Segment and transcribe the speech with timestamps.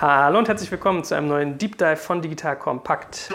[0.00, 3.28] Hallo und herzlich willkommen zu einem neuen Deep Dive von Digital Kompakt.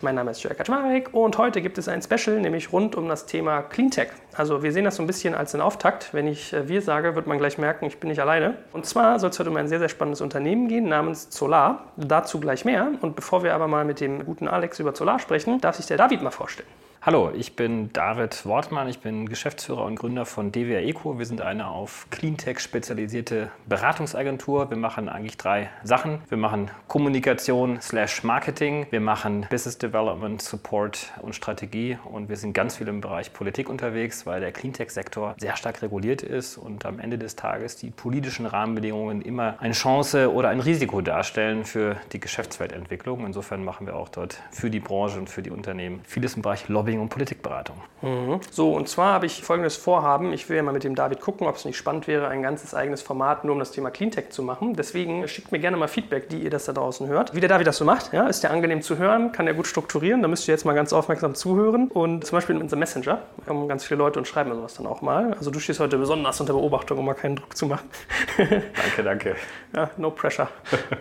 [0.00, 3.26] Mein Name ist Jörg Kaczmarek und heute gibt es ein Special, nämlich rund um das
[3.26, 4.08] Thema Cleantech.
[4.32, 6.14] Also wir sehen das so ein bisschen als einen Auftakt.
[6.14, 8.56] Wenn ich äh, wir sage, wird man gleich merken, ich bin nicht alleine.
[8.72, 11.92] Und zwar soll es heute um ein sehr, sehr spannendes Unternehmen gehen namens Solar.
[11.98, 12.92] Dazu gleich mehr.
[13.02, 15.98] Und bevor wir aber mal mit dem guten Alex über Solar sprechen, darf sich der
[15.98, 16.68] David mal vorstellen.
[17.02, 21.18] Hallo, ich bin David Wortmann, ich bin Geschäftsführer und Gründer von DWR Eco.
[21.18, 24.68] Wir sind eine auf Cleantech spezialisierte Beratungsagentur.
[24.68, 26.18] Wir machen eigentlich drei Sachen.
[26.28, 32.52] Wir machen Kommunikation slash Marketing, wir machen Business Development, Support und Strategie und wir sind
[32.52, 37.00] ganz viel im Bereich Politik unterwegs, weil der Cleantech-Sektor sehr stark reguliert ist und am
[37.00, 42.20] Ende des Tages die politischen Rahmenbedingungen immer eine Chance oder ein Risiko darstellen für die
[42.20, 43.24] Geschäftsweltentwicklung.
[43.24, 46.68] Insofern machen wir auch dort für die Branche und für die Unternehmen vieles im Bereich
[46.68, 47.76] Lobby Lobbying und Politikberatung.
[48.02, 48.40] Mhm.
[48.50, 50.32] So, und zwar habe ich folgendes Vorhaben.
[50.32, 52.74] Ich will ja mal mit dem David gucken, ob es nicht spannend wäre, ein ganzes
[52.74, 54.74] eigenes Format nur um das Thema Cleantech zu machen.
[54.74, 57.34] Deswegen schickt mir gerne mal Feedback, die ihr das da draußen hört.
[57.34, 59.66] Wie der David das so macht, ja, ist der angenehm zu hören, kann er gut
[59.66, 60.22] strukturieren.
[60.22, 61.88] Da müsst ihr jetzt mal ganz aufmerksam zuhören.
[61.88, 64.86] Und zum Beispiel in unserem Messenger haben ganz viele Leute und schreiben mir sowas dann
[64.86, 65.34] auch mal.
[65.34, 67.88] Also du stehst heute besonders unter Beobachtung, um mal keinen Druck zu machen.
[68.38, 69.36] danke, danke.
[69.74, 70.48] Ja, no pressure.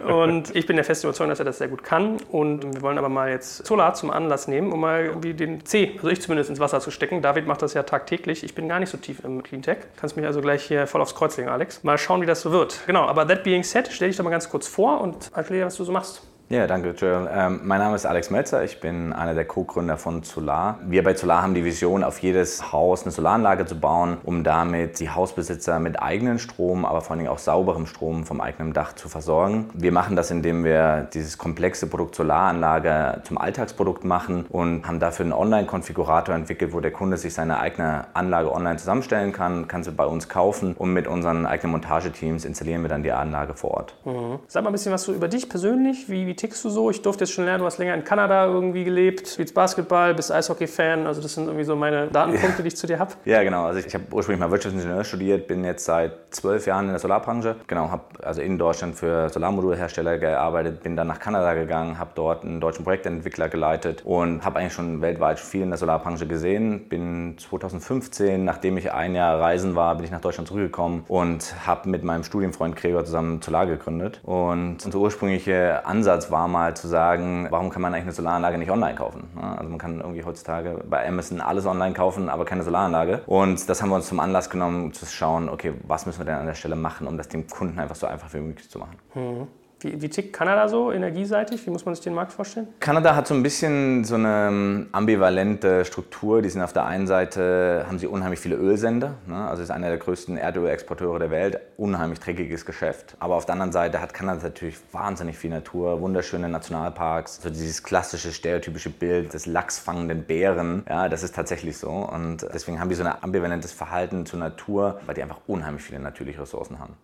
[0.08, 2.18] Und ich bin der festen Überzeugung, dass er das sehr gut kann.
[2.30, 5.64] Und wir wollen aber mal jetzt Solar zum Anlass nehmen, um mal irgendwie den
[5.98, 7.22] Also ich zumindest, ins Wasser zu stecken.
[7.22, 8.44] David macht das ja tagtäglich.
[8.44, 9.78] Ich bin gar nicht so tief im Cleantech.
[9.98, 11.84] Kannst mich also gleich hier voll aufs Kreuz legen, Alex.
[11.84, 12.82] Mal schauen, wie das so wird.
[12.86, 15.76] Genau, aber that being said, stell dich doch mal ganz kurz vor und erkläre, was
[15.76, 16.22] du so machst.
[16.52, 17.30] Ja, danke, Joel.
[17.32, 18.64] Ähm, mein Name ist Alex Melzer.
[18.64, 20.80] Ich bin einer der Co-Gründer von Solar.
[20.84, 25.00] Wir bei Solar haben die Vision, auf jedes Haus eine Solaranlage zu bauen, um damit
[25.00, 28.94] die Hausbesitzer mit eigenen Strom, aber vor allen Dingen auch sauberem Strom vom eigenen Dach
[28.94, 29.70] zu versorgen.
[29.76, 35.26] Wir machen das, indem wir dieses komplexe Produkt Solaranlage zum Alltagsprodukt machen und haben dafür
[35.26, 39.92] einen Online-Konfigurator entwickelt, wo der Kunde sich seine eigene Anlage online zusammenstellen kann, kann sie
[39.92, 43.96] bei uns kaufen und mit unseren eigenen Montageteams installieren wir dann die Anlage vor Ort.
[44.04, 44.40] Mhm.
[44.48, 46.10] Sag mal ein bisschen was so über dich persönlich.
[46.10, 46.90] Wie, wie tickst du so?
[46.90, 50.32] Ich durfte jetzt schon lernen, du hast länger in Kanada irgendwie gelebt, spielst Basketball, bist
[50.32, 51.06] Eishockey-Fan.
[51.06, 52.62] Also das sind irgendwie so meine Datenpunkte, ja.
[52.62, 53.12] die ich zu dir habe.
[53.26, 53.66] Ja, genau.
[53.66, 57.00] Also ich, ich habe ursprünglich mal Wirtschaftsingenieur studiert, bin jetzt seit zwölf Jahren in der
[57.00, 57.58] Solarbranche.
[57.68, 62.46] Genau, habe also in Deutschland für Solarmodulhersteller gearbeitet, bin dann nach Kanada gegangen, habe dort
[62.46, 66.88] einen deutschen Projektentwickler geleitet und habe eigentlich schon weltweit viel in der Solarbranche gesehen.
[66.88, 71.90] Bin 2015, nachdem ich ein Jahr reisen war, bin ich nach Deutschland zurückgekommen und habe
[71.90, 74.22] mit meinem Studienfreund Gregor zusammen Solar gegründet.
[74.24, 78.72] Und unser ursprünglicher Ansatz war mal zu sagen, warum kann man eigentlich eine Solaranlage nicht
[78.72, 79.30] online kaufen?
[79.36, 83.22] Also man kann irgendwie heutzutage bei Amazon alles online kaufen, aber keine Solaranlage.
[83.26, 86.36] Und das haben wir uns zum Anlass genommen, zu schauen, okay, was müssen wir denn
[86.36, 88.98] an der Stelle machen, um das dem Kunden einfach so einfach wie möglich zu machen.
[89.14, 89.48] Mhm.
[89.82, 91.66] Wie, wie, tickt Kanada so energieseitig?
[91.66, 92.68] Wie muss man sich den Markt vorstellen?
[92.82, 96.42] Kanada hat so ein bisschen so eine ähm, ambivalente Struktur.
[96.42, 99.14] Die sind auf der einen Seite, haben sie unheimlich viele Ölsender.
[99.26, 99.36] Ne?
[99.36, 101.60] Also ist einer der größten Erdölexporteure der Welt.
[101.78, 103.16] Unheimlich dreckiges Geschäft.
[103.20, 107.42] Aber auf der anderen Seite hat Kanada natürlich wahnsinnig viel Natur, wunderschöne Nationalparks.
[107.42, 110.84] So dieses klassische, stereotypische Bild des lachsfangenden Bären.
[110.90, 111.90] Ja, das ist tatsächlich so.
[111.90, 116.00] Und deswegen haben die so ein ambivalentes Verhalten zur Natur, weil die einfach unheimlich viele
[116.00, 116.98] natürliche Ressourcen haben.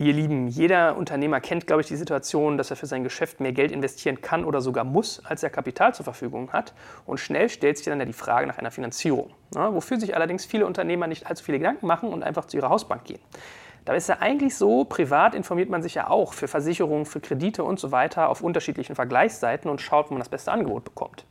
[0.00, 3.50] Ihr Lieben, jeder Unternehmer kennt, glaube ich, die Situation, dass er für sein Geschäft mehr
[3.50, 6.72] Geld investieren kann oder sogar muss, als er Kapital zur Verfügung hat.
[7.04, 10.44] Und schnell stellt sich dann ja die Frage nach einer Finanzierung, ja, wofür sich allerdings
[10.44, 13.18] viele Unternehmer nicht allzu viele Gedanken machen und einfach zu ihrer Hausbank gehen.
[13.86, 17.64] Da ist ja eigentlich so, privat informiert man sich ja auch für Versicherungen, für Kredite
[17.64, 21.24] und so weiter auf unterschiedlichen Vergleichsseiten und schaut, wo man das beste Angebot bekommt.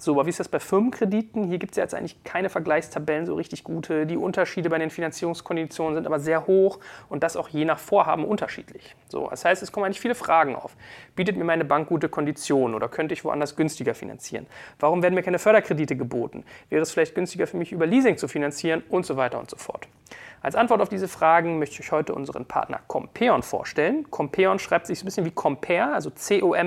[0.00, 1.44] So, aber wie ist das bei Firmenkrediten?
[1.44, 4.06] Hier gibt es ja jetzt eigentlich keine Vergleichstabellen so richtig gute.
[4.06, 6.78] Die Unterschiede bei den Finanzierungskonditionen sind aber sehr hoch
[7.10, 8.96] und das auch je nach Vorhaben unterschiedlich.
[9.10, 10.74] So, das heißt, es kommen eigentlich viele Fragen auf.
[11.16, 14.46] Bietet mir meine Bank gute Konditionen oder könnte ich woanders günstiger finanzieren?
[14.78, 16.44] Warum werden mir keine Förderkredite geboten?
[16.70, 19.58] Wäre es vielleicht günstiger für mich über Leasing zu finanzieren und so weiter und so
[19.58, 19.86] fort?
[20.40, 24.10] Als Antwort auf diese Fragen möchte ich euch heute unseren Partner Compeon vorstellen.
[24.10, 26.66] Compeon schreibt sich so ein bisschen wie Compare, also C-O-M-P-E-O-N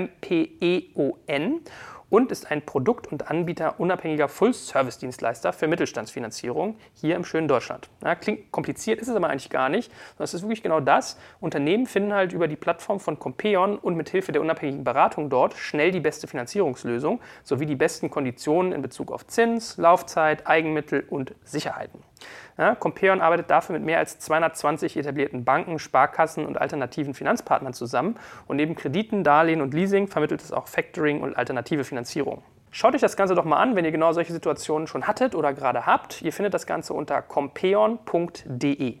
[2.10, 7.88] und ist ein Produkt- und Anbieter unabhängiger Full-Service-Dienstleister für Mittelstandsfinanzierung hier im schönen Deutschland.
[8.02, 9.92] Ja, klingt kompliziert, ist es aber eigentlich gar nicht.
[10.18, 11.18] Das ist wirklich genau das.
[11.40, 15.54] Unternehmen finden halt über die Plattform von Compeon und mit Hilfe der unabhängigen Beratung dort
[15.54, 21.34] schnell die beste Finanzierungslösung sowie die besten Konditionen in Bezug auf Zins, Laufzeit, Eigenmittel und
[21.44, 22.02] Sicherheiten.
[22.56, 28.16] Ja, Compeon arbeitet dafür mit mehr als 220 etablierten Banken, Sparkassen und alternativen Finanzpartnern zusammen
[28.46, 32.42] und neben Krediten, Darlehen und Leasing vermittelt es auch Factoring und alternative Finanzierung.
[32.70, 35.52] Schaut euch das Ganze doch mal an, wenn ihr genau solche Situationen schon hattet oder
[35.52, 36.22] gerade habt.
[36.22, 38.98] Ihr findet das Ganze unter compeon.de.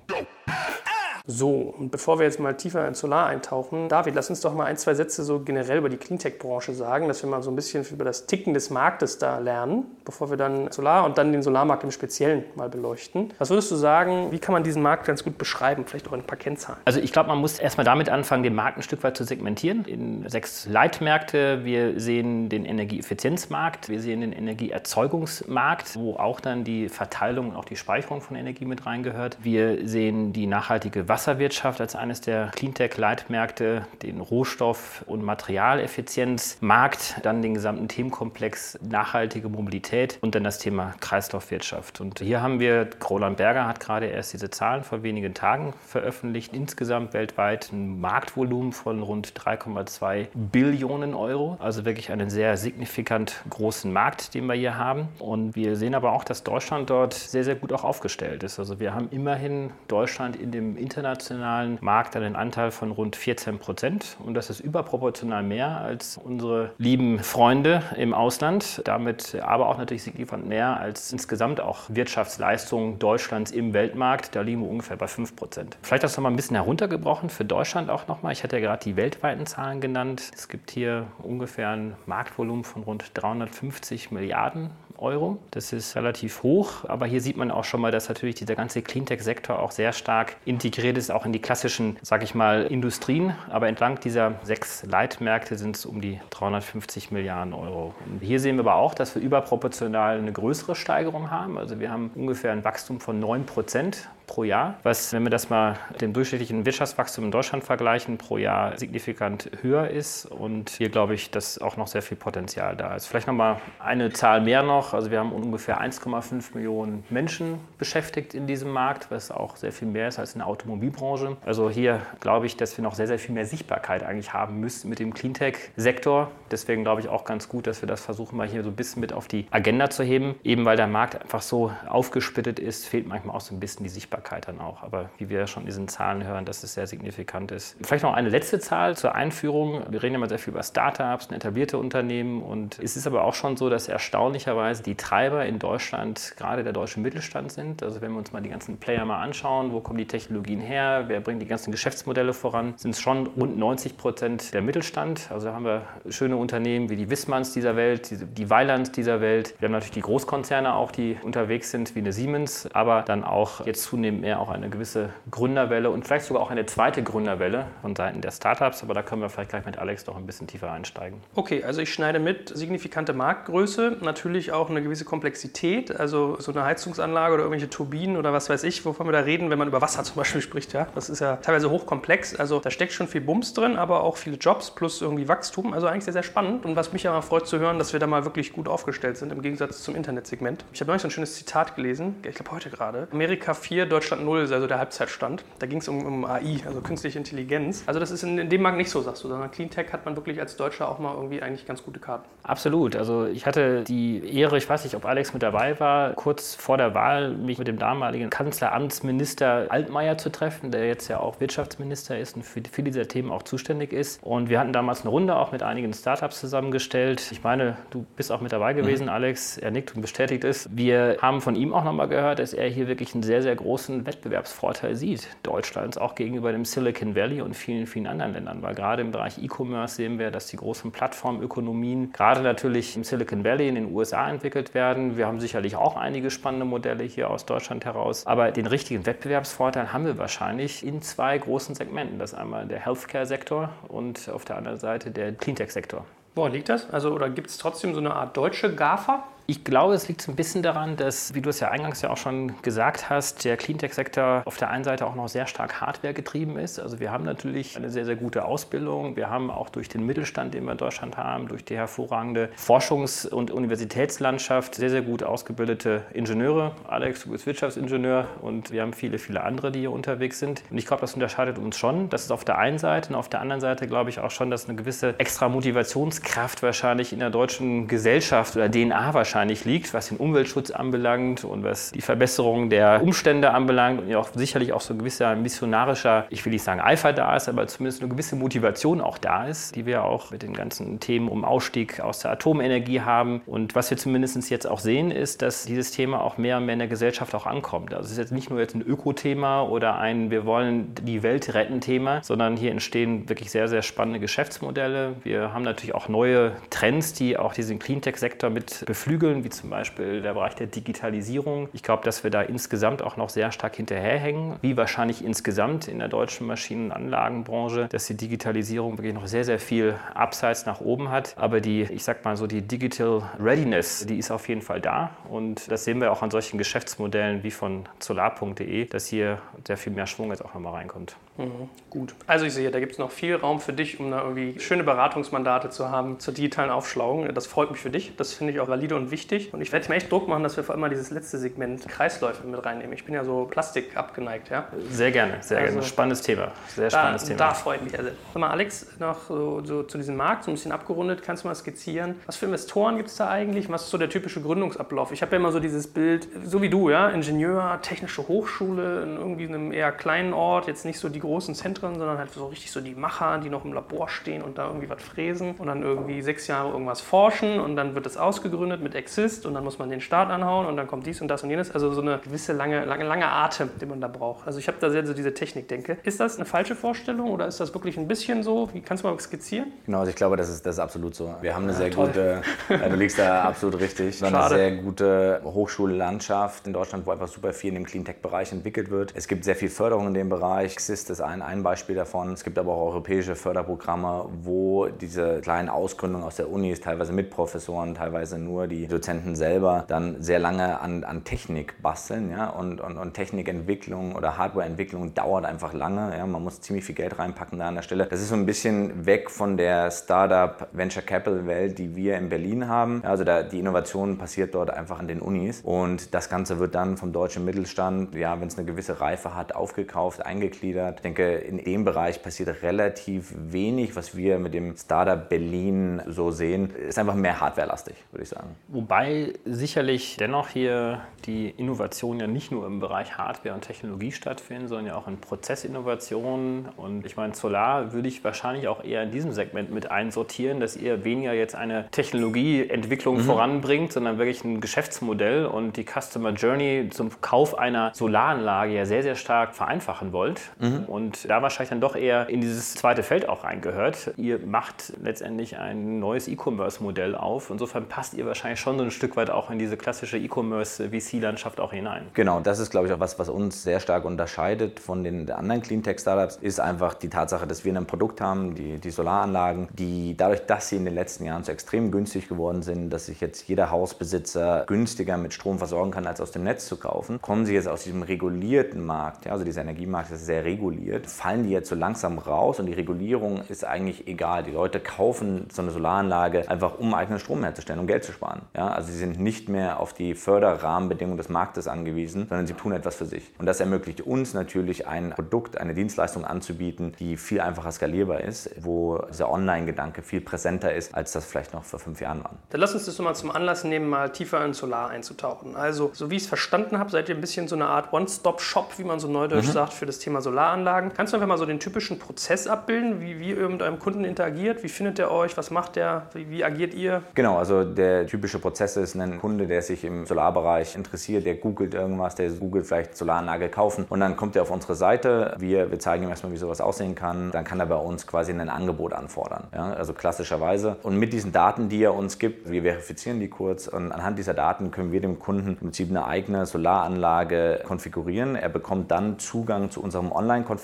[1.26, 4.66] So, und bevor wir jetzt mal tiefer in Solar eintauchen, David, lass uns doch mal
[4.66, 7.82] ein, zwei Sätze so generell über die Cleantech-Branche sagen, dass wir mal so ein bisschen
[7.90, 9.86] über das Ticken des Marktes da lernen.
[10.04, 13.32] bevor wir dann Solar und dann den Solarmarkt im Speziellen mal beleuchten.
[13.38, 15.86] Was würdest du sagen, wie kann man diesen Markt ganz gut beschreiben?
[15.86, 16.78] Vielleicht auch in ein paar Kennzahlen.
[16.84, 19.86] Also ich glaube, man muss erstmal damit anfangen, den Markt ein Stück weit zu segmentieren
[19.86, 21.64] in sechs Leitmärkte.
[21.64, 27.64] Wir sehen den Energieeffizienzmarkt, wir sehen den Energieerzeugungsmarkt, wo auch dann die Verteilung und auch
[27.64, 29.38] die Speicherung von Energie mit reingehört.
[29.42, 37.54] Wir sehen die nachhaltige Wasserwirtschaft als eines der Cleantech-Leitmärkte, den Rohstoff- und Materialeffizienzmarkt, dann den
[37.54, 42.00] gesamten Themenkomplex nachhaltige Mobilität und dann das Thema Kreislaufwirtschaft.
[42.00, 46.52] Und hier haben wir, Roland Berger hat gerade erst diese Zahlen vor wenigen Tagen veröffentlicht,
[46.52, 53.92] insgesamt weltweit ein Marktvolumen von rund 3,2 Billionen Euro, also wirklich einen sehr signifikant großen
[53.92, 55.06] Markt, den wir hier haben.
[55.20, 58.58] Und wir sehen aber auch, dass Deutschland dort sehr, sehr gut auch aufgestellt ist.
[58.58, 64.16] Also wir haben immerhin Deutschland in dem internationalen Markt einen Anteil von rund 14 Prozent
[64.24, 68.80] und das ist überproportional mehr als unsere lieben Freunde im Ausland.
[68.84, 74.34] Damit aber auch natürlich signifikant mehr als insgesamt auch Wirtschaftsleistungen Deutschlands im Weltmarkt.
[74.34, 75.76] Da liegen wir ungefähr bei 5 Prozent.
[75.82, 78.32] Vielleicht das nochmal ein bisschen heruntergebrochen für Deutschland auch nochmal.
[78.32, 80.30] Ich hatte ja gerade die weltweiten Zahlen genannt.
[80.34, 85.38] Es gibt hier ungefähr ein Marktvolumen von rund 350 Milliarden Euro.
[85.50, 88.82] Das ist relativ hoch, aber hier sieht man auch schon mal, dass natürlich dieser ganze
[88.82, 93.34] Cleantech-Sektor auch sehr stark integriert ist, auch in die klassischen, sage ich mal, Industrien.
[93.50, 97.94] Aber entlang dieser sechs Leitmärkte sind es um die 350 Milliarden Euro.
[98.06, 101.58] Und hier sehen wir aber auch, dass wir überproportional eine größere Steigerung haben.
[101.58, 105.50] Also wir haben ungefähr ein Wachstum von 9 Prozent pro Jahr, was, wenn wir das
[105.50, 110.26] mal mit dem durchschnittlichen Wirtschaftswachstum in Deutschland vergleichen, pro Jahr signifikant höher ist.
[110.26, 113.06] Und hier glaube ich, dass auch noch sehr viel Potenzial da ist.
[113.06, 114.94] Vielleicht noch mal eine Zahl mehr noch.
[114.94, 119.88] Also wir haben ungefähr 1,5 Millionen Menschen beschäftigt in diesem Markt, was auch sehr viel
[119.88, 121.36] mehr ist als in der Automobilbranche.
[121.44, 124.88] Also hier glaube ich, dass wir noch sehr, sehr viel mehr Sichtbarkeit eigentlich haben müssen
[124.88, 126.30] mit dem Cleantech-Sektor.
[126.50, 129.00] Deswegen glaube ich auch ganz gut, dass wir das versuchen, mal hier so ein bisschen
[129.00, 130.34] mit auf die Agenda zu heben.
[130.44, 133.90] Eben weil der Markt einfach so aufgesplittet ist, fehlt manchmal auch so ein bisschen die
[133.90, 134.13] Sichtbarkeit.
[134.14, 134.82] Sichtbarkeit dann auch.
[134.82, 137.76] Aber wie wir schon in diesen Zahlen hören, dass es sehr signifikant ist.
[137.82, 139.82] Vielleicht noch eine letzte Zahl zur Einführung.
[139.88, 142.42] Wir reden immer sehr viel über Startups etablierte Unternehmen.
[142.42, 146.72] Und es ist aber auch schon so, dass erstaunlicherweise die Treiber in Deutschland gerade der
[146.72, 147.82] deutsche Mittelstand sind.
[147.82, 151.04] Also wenn wir uns mal die ganzen Player mal anschauen, wo kommen die Technologien her,
[151.08, 155.28] wer bringt die ganzen Geschäftsmodelle voran, sind es schon rund 90 Prozent der Mittelstand.
[155.30, 159.20] Also da haben wir schöne Unternehmen wie die Wissmanns dieser Welt, die, die Weilands dieser
[159.20, 159.54] Welt.
[159.58, 163.64] Wir haben natürlich die Großkonzerne auch, die unterwegs sind, wie eine Siemens, aber dann auch
[163.66, 167.96] jetzt zunehmend zunehmend auch eine gewisse Gründerwelle und vielleicht sogar auch eine zweite Gründerwelle von
[167.96, 168.82] Seiten der Startups.
[168.82, 171.20] Aber da können wir vielleicht gleich mit Alex noch ein bisschen tiefer einsteigen.
[171.34, 176.64] Okay, also ich schneide mit signifikante Marktgröße, natürlich auch eine gewisse Komplexität, also so eine
[176.64, 179.80] Heizungsanlage oder irgendwelche Turbinen oder was weiß ich, wovon wir da reden, wenn man über
[179.80, 180.72] Wasser zum Beispiel spricht.
[180.72, 182.36] Ja, das ist ja teilweise hochkomplex.
[182.36, 185.72] Also da steckt schon viel Bums drin, aber auch viele Jobs plus irgendwie Wachstum.
[185.72, 186.66] Also eigentlich sehr, sehr spannend.
[186.66, 189.32] Und was mich ja freut zu hören, dass wir da mal wirklich gut aufgestellt sind
[189.32, 190.64] im Gegensatz zum Internetsegment.
[190.72, 193.08] Ich habe neulich so ein schönes Zitat gelesen, ich glaube heute gerade.
[193.12, 195.44] Amerika 4, Deutschland 0 ist also der Halbzeitstand.
[195.60, 197.84] Da ging es um, um, AI, also künstliche Intelligenz.
[197.86, 200.16] Also das ist in, in, dem Markt nicht so, sagst du, sondern Cleantech hat man
[200.16, 202.24] wirklich als Deutscher auch mal irgendwie eigentlich ganz gute Karten.
[202.42, 202.96] Absolut.
[202.96, 206.76] Also ich hatte die Ehre, ich weiß nicht, ob Alex mit dabei war, kurz vor
[206.76, 212.18] der Wahl mich mit dem damaligen Kanzleramtsminister Altmaier zu treffen, der jetzt ja auch Wirtschaftsminister
[212.18, 214.20] ist und für viele dieser Themen auch zuständig ist.
[214.24, 217.30] Und wir hatten damals eine Runde auch mit einigen Startups zusammengestellt.
[217.30, 219.10] Ich meine, du bist auch mit dabei gewesen, mhm.
[219.10, 219.56] Alex.
[219.56, 220.68] Er nickt und bestätigt es.
[220.74, 224.06] Wir haben von ihm auch nochmal gehört, dass er hier wirklich einen sehr, sehr großen
[224.06, 228.62] Wettbewerb Wettbewerbsvorteil sieht, Deutschlands auch gegenüber dem Silicon Valley und vielen, vielen anderen Ländern.
[228.62, 233.44] Weil gerade im Bereich E-Commerce sehen wir, dass die großen Plattformökonomien gerade natürlich im Silicon
[233.44, 235.18] Valley in den USA entwickelt werden.
[235.18, 238.26] Wir haben sicherlich auch einige spannende Modelle hier aus Deutschland heraus.
[238.26, 242.18] Aber den richtigen Wettbewerbsvorteil haben wir wahrscheinlich in zwei großen Segmenten.
[242.18, 246.06] Das ist einmal der Healthcare-Sektor und auf der anderen Seite der Cleantech-Sektor.
[246.34, 246.90] Woran liegt das?
[246.90, 249.24] Also, oder gibt es trotzdem so eine Art deutsche GAFA?
[249.46, 252.08] Ich glaube, es liegt so ein bisschen daran, dass, wie du es ja eingangs ja
[252.08, 256.14] auch schon gesagt hast, der Cleantech-Sektor auf der einen Seite auch noch sehr stark Hardware
[256.14, 256.78] getrieben ist.
[256.78, 259.16] Also wir haben natürlich eine sehr, sehr gute Ausbildung.
[259.16, 263.28] Wir haben auch durch den Mittelstand, den wir in Deutschland haben, durch die hervorragende Forschungs-
[263.28, 266.72] und Universitätslandschaft sehr, sehr gut ausgebildete Ingenieure.
[266.88, 270.62] Alex, du bist Wirtschaftsingenieur und wir haben viele, viele andere, die hier unterwegs sind.
[270.70, 272.08] Und ich glaube, das unterscheidet uns schon.
[272.08, 274.50] Das ist auf der einen Seite und auf der anderen Seite glaube ich auch schon,
[274.50, 279.92] dass eine gewisse extra Motivationskraft wahrscheinlich in der deutschen Gesellschaft oder DNA wahrscheinlich wahrscheinlich liegt,
[279.92, 284.72] was den Umweltschutz anbelangt und was die Verbesserung der Umstände anbelangt und ja auch sicherlich
[284.72, 288.10] auch so ein gewisser missionarischer, ich will nicht sagen Eifer da ist, aber zumindest eine
[288.10, 292.20] gewisse Motivation auch da ist, die wir auch mit den ganzen Themen um Ausstieg aus
[292.20, 293.42] der Atomenergie haben.
[293.46, 296.74] Und was wir zumindest jetzt auch sehen, ist, dass dieses Thema auch mehr und mehr
[296.74, 297.92] in der Gesellschaft auch ankommt.
[297.92, 301.54] Also es ist jetzt nicht nur jetzt ein Ökothema oder ein Wir wollen die Welt
[301.54, 305.16] retten Thema, sondern hier entstehen wirklich sehr, sehr spannende Geschäftsmodelle.
[305.24, 309.70] Wir haben natürlich auch neue Trends, die auch diesen Cleantech-Sektor mit beflügeln beflügeln, wie zum
[309.70, 311.68] Beispiel der Bereich der Digitalisierung.
[311.72, 315.98] Ich glaube, dass wir da insgesamt auch noch sehr stark hinterherhängen, wie wahrscheinlich insgesamt in
[315.98, 320.80] der deutschen Maschinen- und Anlagenbranche, dass die Digitalisierung wirklich noch sehr, sehr viel Abseits nach
[320.80, 321.34] oben hat.
[321.38, 325.10] Aber die, ich sag mal so, die Digital Readiness, die ist auf jeden Fall da.
[325.30, 329.92] Und das sehen wir auch an solchen Geschäftsmodellen wie von solar.de, dass hier sehr viel
[329.92, 331.16] mehr Schwung jetzt auch nochmal reinkommt.
[331.36, 332.14] Mhm, gut.
[332.28, 334.84] Also ich sehe, da gibt es noch viel Raum für dich, um da irgendwie schöne
[334.84, 337.32] Beratungsmandate zu haben zur digitalen Aufschlauung.
[337.34, 338.14] Das freut mich für dich.
[338.16, 339.52] Das finde ich auch valide und wichtig.
[339.52, 341.88] Und ich werde mir echt Druck machen, dass wir vor allem mal dieses letzte Segment
[341.88, 342.92] Kreisläufe mit reinnehmen.
[342.92, 344.68] Ich bin ja so Plastik abgeneigt, ja.
[344.90, 345.86] Sehr gerne, sehr also, gerne.
[345.86, 346.52] Spannendes Thema.
[346.68, 347.38] Sehr spannendes da, Thema.
[347.38, 347.98] Da freue ich mich.
[347.98, 351.42] Also, sag mal, Alex, noch so, so, zu diesem Markt, so ein bisschen abgerundet, kannst
[351.42, 352.14] du mal skizzieren?
[352.26, 353.68] Was für Investoren gibt es da eigentlich?
[353.70, 355.10] Was ist so der typische Gründungsablauf?
[355.10, 359.16] Ich habe ja immer so dieses Bild, so wie du, ja, Ingenieur, technische Hochschule in
[359.16, 362.70] irgendwie einem eher kleinen Ort, jetzt nicht so die großen Zentren, sondern halt so richtig
[362.70, 365.82] so die Macher, die noch im Labor stehen und da irgendwie was fräsen und dann
[365.82, 369.78] irgendwie sechs Jahre irgendwas forschen und dann wird es ausgegründet mit Exist und dann muss
[369.78, 371.70] man den Start anhauen und dann kommt dies und das und jenes.
[371.70, 374.46] Also so eine gewisse lange, lange, lange Atem, den man da braucht.
[374.46, 375.98] Also ich habe da sehr so diese Technik, denke.
[376.02, 378.68] Ist das eine falsche Vorstellung oder ist das wirklich ein bisschen so?
[378.72, 379.72] Wie kannst du mal skizzieren?
[379.86, 381.34] Genau, also ich glaube, das ist, das ist absolut so.
[381.40, 382.08] Wir haben eine ja, sehr toll.
[382.08, 384.36] gute, äh, du liegst da absolut richtig, Schade.
[384.38, 389.12] eine sehr gute Hochschullandschaft in Deutschland, wo einfach super viel in dem Cleantech-Bereich entwickelt wird.
[389.14, 390.72] Es gibt sehr viel Förderung in dem Bereich.
[390.72, 392.32] Exist ist ein, ein Beispiel davon.
[392.32, 397.12] Es gibt aber auch europäische Förderprogramme, wo diese kleinen Ausgründungen aus der Uni ist, teilweise
[397.12, 402.30] mit Professoren, teilweise nur die Dozenten selber, dann sehr lange an, an Technik basteln.
[402.30, 402.48] Ja?
[402.48, 406.16] Und, und, und Technikentwicklung oder Hardwareentwicklung dauert einfach lange.
[406.16, 406.26] Ja?
[406.26, 408.06] Man muss ziemlich viel Geld reinpacken da an der Stelle.
[408.06, 412.28] Das ist so ein bisschen weg von der Startup Venture Capital Welt, die wir in
[412.28, 413.02] Berlin haben.
[413.04, 415.60] Also da, die Innovation passiert dort einfach an den Unis.
[415.62, 419.54] Und das Ganze wird dann vom deutschen Mittelstand, ja, wenn es eine gewisse Reife hat,
[419.54, 421.03] aufgekauft, eingegliedert.
[421.04, 426.30] Ich denke, in dem Bereich passiert relativ wenig, was wir mit dem Startup Berlin so
[426.30, 426.70] sehen.
[426.70, 428.56] Ist einfach mehr hardwarelastig, würde ich sagen.
[428.68, 434.68] Wobei sicherlich dennoch hier die Innovationen ja nicht nur im Bereich Hardware und Technologie stattfinden,
[434.68, 436.70] sondern ja auch in Prozessinnovationen.
[436.78, 440.74] Und ich meine, Solar würde ich wahrscheinlich auch eher in diesem Segment mit einsortieren, dass
[440.74, 443.24] ihr weniger jetzt eine Technologieentwicklung mhm.
[443.24, 449.02] voranbringt, sondern wirklich ein Geschäftsmodell und die Customer Journey zum Kauf einer Solaranlage ja sehr,
[449.02, 450.40] sehr stark vereinfachen wollt.
[450.58, 450.93] Mhm.
[450.94, 454.12] Und da wahrscheinlich dann doch eher in dieses zweite Feld auch reingehört.
[454.16, 457.50] Ihr macht letztendlich ein neues E-Commerce-Modell auf.
[457.50, 461.72] Insofern passt ihr wahrscheinlich schon so ein Stück weit auch in diese klassische E-Commerce-VC-Landschaft auch
[461.72, 462.06] hinein.
[462.14, 465.62] Genau, das ist, glaube ich, auch was, was uns sehr stark unterscheidet von den anderen
[465.62, 470.46] Cleantech-Startups, ist einfach die Tatsache, dass wir ein Produkt haben, die, die Solaranlagen, die dadurch,
[470.46, 473.72] dass sie in den letzten Jahren so extrem günstig geworden sind, dass sich jetzt jeder
[473.72, 477.66] Hausbesitzer günstiger mit Strom versorgen kann, als aus dem Netz zu kaufen, kommen sie jetzt
[477.66, 481.74] aus diesem regulierten Markt, ja, also dieser Energiemarkt ist sehr reguliert, fallen die jetzt so
[481.74, 484.42] langsam raus und die Regulierung ist eigentlich egal.
[484.42, 488.42] Die Leute kaufen so eine Solaranlage einfach, um eigenen Strom herzustellen, um Geld zu sparen.
[488.56, 492.72] Ja, also sie sind nicht mehr auf die Förderrahmenbedingungen des Marktes angewiesen, sondern sie tun
[492.72, 493.30] etwas für sich.
[493.38, 498.50] Und das ermöglicht uns natürlich ein Produkt, eine Dienstleistung anzubieten, die viel einfacher skalierbar ist,
[498.60, 502.32] wo dieser Online-Gedanke viel präsenter ist, als das vielleicht noch vor fünf Jahren war.
[502.50, 505.56] Dann lass uns das mal zum Anlass nehmen, mal tiefer in Solar einzutauchen.
[505.56, 508.78] Also, so wie ich es verstanden habe, seid ihr ein bisschen so eine Art One-Stop-Shop,
[508.78, 509.52] wie man so neudeutsch mhm.
[509.52, 510.73] sagt, für das Thema Solaranlagen.
[510.80, 514.04] Kannst du einfach mal so den typischen Prozess abbilden, wie, wie ihr mit eurem Kunden
[514.04, 514.62] interagiert?
[514.62, 515.36] Wie findet er euch?
[515.36, 516.06] Was macht der?
[516.12, 517.02] Wie, wie agiert ihr?
[517.14, 521.74] Genau, also der typische Prozess ist ein Kunde, der sich im Solarbereich interessiert, der googelt
[521.74, 525.34] irgendwas, der googelt vielleicht Solaranlage kaufen und dann kommt er auf unsere Seite.
[525.38, 527.30] Wir, wir zeigen ihm erstmal, wie sowas aussehen kann.
[527.30, 529.44] Dann kann er bei uns quasi ein Angebot anfordern.
[529.54, 530.76] Ja, also klassischerweise.
[530.82, 534.34] Und mit diesen Daten, die er uns gibt, wir verifizieren die kurz und anhand dieser
[534.34, 538.36] Daten können wir dem Kunden im Prinzip eine eigene Solaranlage konfigurieren.
[538.36, 540.63] Er bekommt dann Zugang zu unserem Online-Konfigurator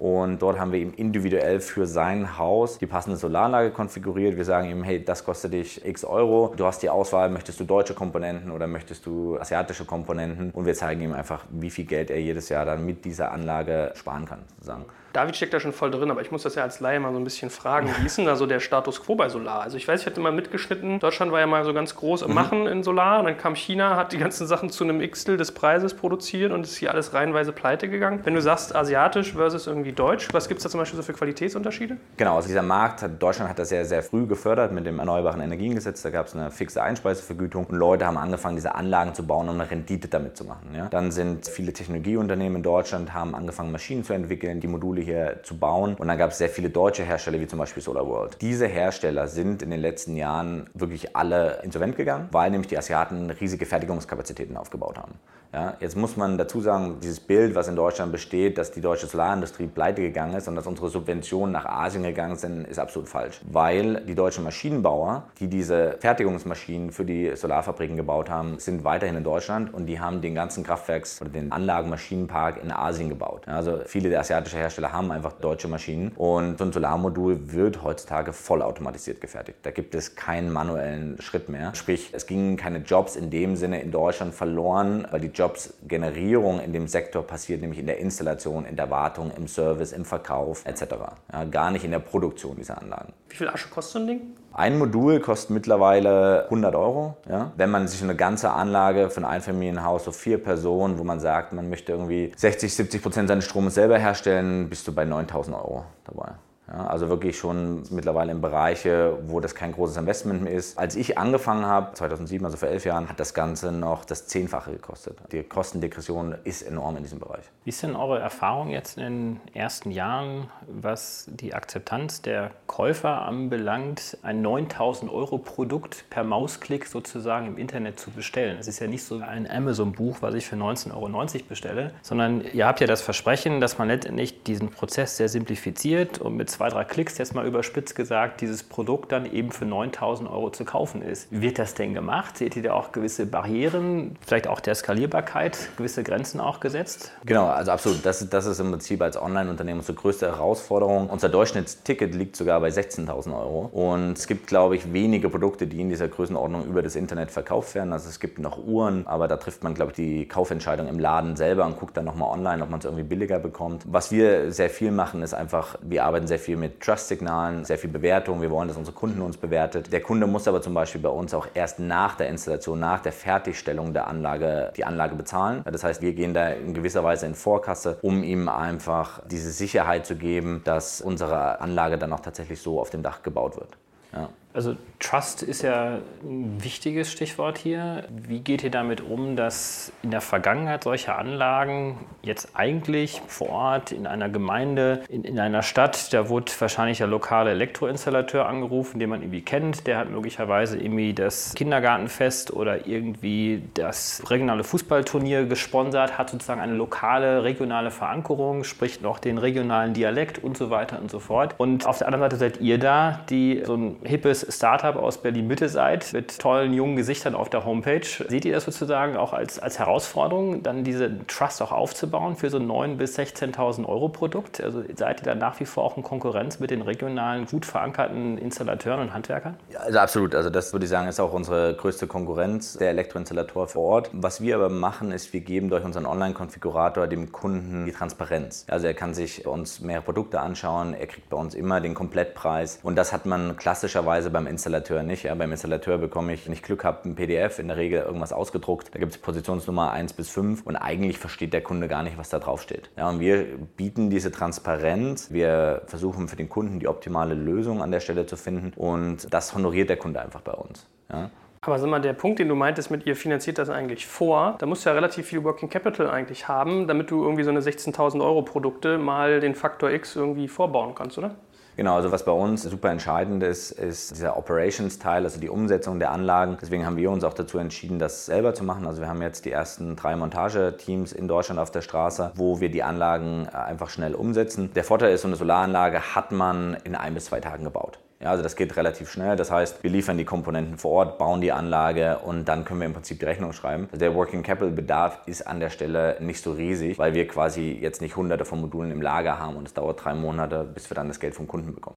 [0.00, 4.36] und dort haben wir ihm individuell für sein Haus die passende Solaranlage konfiguriert.
[4.36, 6.52] Wir sagen ihm, hey, das kostet dich x Euro.
[6.56, 10.50] Du hast die Auswahl, möchtest du deutsche Komponenten oder möchtest du asiatische Komponenten?
[10.50, 13.92] Und wir zeigen ihm einfach, wie viel Geld er jedes Jahr dann mit dieser Anlage
[13.94, 14.84] sparen kann, sozusagen.
[15.16, 17.18] David steckt da schon voll drin, aber ich muss das ja als Laie mal so
[17.18, 17.88] ein bisschen fragen.
[17.98, 19.62] Wie ist denn da so der Status quo bei Solar?
[19.62, 22.28] Also ich weiß, ich hatte mal mitgeschnitten, Deutschland war ja mal so ganz groß im
[22.28, 22.34] mhm.
[22.34, 23.22] Machen in Solar.
[23.22, 26.76] Dann kam China, hat die ganzen Sachen zu einem Xtel des Preises produziert und ist
[26.76, 28.20] hier alles reihenweise pleite gegangen.
[28.24, 31.14] Wenn du sagst asiatisch versus irgendwie deutsch, was gibt es da zum Beispiel so für
[31.14, 31.96] Qualitätsunterschiede?
[32.18, 35.40] Genau, also dieser Markt, hat, Deutschland hat das sehr, sehr früh gefördert mit dem Erneuerbaren
[35.40, 36.02] Energiengesetz.
[36.02, 39.58] Da gab es eine fixe Einspeisevergütung und Leute haben angefangen, diese Anlagen zu bauen, um
[39.58, 40.74] eine Rendite damit zu machen.
[40.76, 40.88] Ja?
[40.90, 45.58] Dann sind viele Technologieunternehmen in Deutschland haben angefangen, Maschinen zu entwickeln, die Module hier zu
[45.58, 45.94] bauen.
[45.94, 48.42] Und dann gab es sehr viele deutsche Hersteller, wie zum Beispiel SolarWorld.
[48.42, 53.30] Diese Hersteller sind in den letzten Jahren wirklich alle insolvent gegangen, weil nämlich die Asiaten
[53.30, 55.14] riesige Fertigungskapazitäten aufgebaut haben.
[55.52, 59.06] Ja, jetzt muss man dazu sagen, dieses Bild, was in Deutschland besteht, dass die deutsche
[59.06, 63.40] Solarindustrie pleite gegangen ist und dass unsere Subventionen nach Asien gegangen sind, ist absolut falsch.
[63.50, 69.24] Weil die deutschen Maschinenbauer, die diese Fertigungsmaschinen für die Solarfabriken gebaut haben, sind weiterhin in
[69.24, 73.46] Deutschland und die haben den ganzen Kraftwerks- oder den Anlagenmaschinenpark in Asien gebaut.
[73.46, 78.32] Also viele der asiatischen Hersteller haben einfach deutsche Maschinen und so ein Solarmodul wird heutzutage
[78.32, 79.58] vollautomatisiert gefertigt.
[79.62, 81.74] Da gibt es keinen manuellen Schritt mehr.
[81.74, 86.72] Sprich, es gingen keine Jobs in dem Sinne in Deutschland verloren, weil die Jobsgenerierung in
[86.72, 90.94] dem Sektor passiert nämlich in der Installation, in der Wartung, im Service, im Verkauf etc.
[91.32, 93.12] Ja, gar nicht in der Produktion dieser Anlagen.
[93.28, 94.20] Wie viel Asche kostet so ein Ding?
[94.52, 97.16] Ein Modul kostet mittlerweile 100 Euro.
[97.28, 97.52] Ja?
[97.56, 101.52] Wenn man sich eine ganze Anlage für ein Einfamilienhaus, so vier Personen, wo man sagt,
[101.52, 105.84] man möchte irgendwie 60, 70 Prozent seines Stroms selber herstellen, bist du bei 9000 Euro
[106.04, 106.32] dabei.
[106.68, 110.78] Ja, also wirklich schon mittlerweile in Bereiche, wo das kein großes Investment mehr ist.
[110.78, 114.72] Als ich angefangen habe, 2007, also vor elf Jahren, hat das Ganze noch das Zehnfache
[114.72, 115.18] gekostet.
[115.30, 117.44] Die Kostendegression ist enorm in diesem Bereich.
[117.64, 123.22] Wie ist denn eure Erfahrung jetzt in den ersten Jahren, was die Akzeptanz der Käufer
[123.22, 128.56] anbelangt, ein 9000 Euro Produkt per Mausklick sozusagen im Internet zu bestellen?
[128.58, 132.66] Es ist ja nicht so ein Amazon-Buch, was ich für 19,90 Euro bestelle, sondern ihr
[132.66, 136.84] habt ja das Versprechen, dass man letztendlich diesen Prozess sehr simplifiziert und mit zwei, drei
[136.84, 141.28] Klicks, jetzt mal überspitzt gesagt, dieses Produkt dann eben für 9000 Euro zu kaufen ist.
[141.30, 142.38] Wird das denn gemacht?
[142.38, 147.12] Seht ihr da auch gewisse Barrieren, vielleicht auch der Skalierbarkeit, gewisse Grenzen auch gesetzt?
[147.26, 148.06] Genau, also absolut.
[148.06, 151.10] Das, das ist im Prinzip als Online-Unternehmen unsere größte Herausforderung.
[151.10, 153.68] Unser Durchschnittsticket liegt sogar bei 16.000 Euro.
[153.70, 157.74] Und es gibt, glaube ich, wenige Produkte, die in dieser Größenordnung über das Internet verkauft
[157.74, 157.92] werden.
[157.92, 161.36] Also es gibt noch Uhren, aber da trifft man, glaube ich, die Kaufentscheidung im Laden
[161.36, 163.84] selber und guckt dann nochmal online, ob man es irgendwie billiger bekommt.
[163.86, 167.76] Was wir sehr viel machen, ist einfach, wir arbeiten sehr viel viel mit Trust-Signalen, sehr
[167.76, 168.40] viel Bewertung.
[168.40, 169.92] Wir wollen, dass unsere Kunden uns bewertet.
[169.92, 173.12] Der Kunde muss aber zum Beispiel bei uns auch erst nach der Installation, nach der
[173.12, 175.62] Fertigstellung der Anlage die Anlage bezahlen.
[175.70, 180.06] Das heißt, wir gehen da in gewisser Weise in Vorkasse, um ihm einfach diese Sicherheit
[180.06, 183.76] zu geben, dass unsere Anlage dann auch tatsächlich so auf dem Dach gebaut wird.
[184.12, 184.28] Ja.
[184.56, 188.04] Also Trust ist ja ein wichtiges Stichwort hier.
[188.08, 193.92] Wie geht ihr damit um, dass in der Vergangenheit solche Anlagen jetzt eigentlich vor Ort
[193.92, 199.10] in einer Gemeinde, in, in einer Stadt, da wurde wahrscheinlich der lokale Elektroinstallateur angerufen, den
[199.10, 206.16] man irgendwie kennt, der hat möglicherweise irgendwie das Kindergartenfest oder irgendwie das regionale Fußballturnier gesponsert,
[206.16, 211.10] hat sozusagen eine lokale, regionale Verankerung, spricht noch den regionalen Dialekt und so weiter und
[211.10, 211.54] so fort.
[211.58, 215.68] Und auf der anderen Seite seid ihr da, die so ein hippes Startup aus Berlin-Mitte
[215.68, 218.06] seid, mit tollen jungen Gesichtern auf der Homepage.
[218.28, 222.58] Seht ihr das sozusagen auch als, als Herausforderung, dann diese Trust auch aufzubauen für so
[222.58, 224.60] ein 9.000 bis 16.000 Euro Produkt?
[224.60, 228.38] Also seid ihr da nach wie vor auch in Konkurrenz mit den regionalen, gut verankerten
[228.38, 229.56] Installateuren und Handwerkern?
[229.70, 230.34] Ja, also absolut.
[230.34, 234.10] Also das würde ich sagen, ist auch unsere größte Konkurrenz, der Elektroinstallator vor Ort.
[234.12, 238.66] Was wir aber machen, ist, wir geben durch unseren Online-Konfigurator dem Kunden die Transparenz.
[238.68, 241.94] Also er kann sich bei uns mehrere Produkte anschauen, er kriegt bei uns immer den
[241.94, 245.22] Komplettpreis und das hat man klassischerweise beim Installateur nicht.
[245.22, 248.34] Ja, beim Installateur bekomme ich, wenn ich Glück habe, ein PDF, in der Regel irgendwas
[248.34, 248.94] ausgedruckt.
[248.94, 252.28] Da gibt es Positionsnummer 1 bis 5 und eigentlich versteht der Kunde gar nicht, was
[252.28, 252.90] da drauf steht.
[252.98, 253.46] Ja, und wir
[253.78, 255.30] bieten diese Transparenz.
[255.32, 259.54] Wir versuchen für den Kunden die optimale Lösung an der Stelle zu finden und das
[259.54, 260.86] honoriert der Kunde einfach bei uns.
[261.10, 261.30] Ja.
[261.62, 264.66] Aber sag mal, der Punkt, den du meintest mit ihr finanziert das eigentlich vor, da
[264.66, 268.22] musst du ja relativ viel Working Capital eigentlich haben, damit du irgendwie so eine 16.000
[268.22, 271.36] Euro Produkte mal den Faktor X irgendwie vorbauen kannst, oder?
[271.76, 276.10] Genau, also was bei uns super entscheidend ist, ist dieser Operations-Teil, also die Umsetzung der
[276.10, 276.56] Anlagen.
[276.58, 278.86] Deswegen haben wir uns auch dazu entschieden, das selber zu machen.
[278.86, 282.70] Also wir haben jetzt die ersten drei Montageteams in Deutschland auf der Straße, wo wir
[282.70, 284.70] die Anlagen äh, einfach schnell umsetzen.
[284.74, 287.98] Der Vorteil ist, so eine Solaranlage hat man in ein bis zwei Tagen gebaut.
[288.20, 289.36] Ja, also das geht relativ schnell.
[289.36, 292.86] Das heißt, wir liefern die Komponenten vor Ort, bauen die Anlage und dann können wir
[292.86, 293.88] im Prinzip die Rechnung schreiben.
[293.92, 297.78] Also der Working Capital Bedarf ist an der Stelle nicht so riesig, weil wir quasi
[297.78, 300.94] jetzt nicht hunderte von Modulen im Lager haben und es dauert drei Monate, bis wir
[300.94, 301.96] dann das Geld vom Kunden bekommen.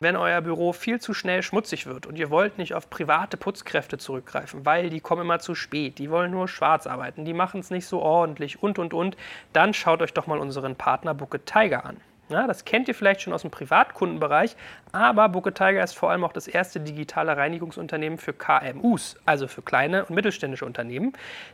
[0.00, 3.98] Wenn euer Büro viel zu schnell schmutzig wird und ihr wollt nicht auf private Putzkräfte
[3.98, 7.70] zurückgreifen, weil die kommen immer zu spät, die wollen nur schwarz arbeiten, die machen es
[7.70, 9.16] nicht so ordentlich und und und,
[9.52, 11.98] dann schaut euch doch mal unseren Partner Bucket Tiger an.
[12.32, 14.56] Ja, das kennt ihr vielleicht schon aus dem Privatkundenbereich,
[14.90, 19.60] aber Booker Tiger ist vor allem auch das erste digitale Reinigungsunternehmen für KMUs, also für
[19.60, 21.12] kleine und mittelständische Unternehmen.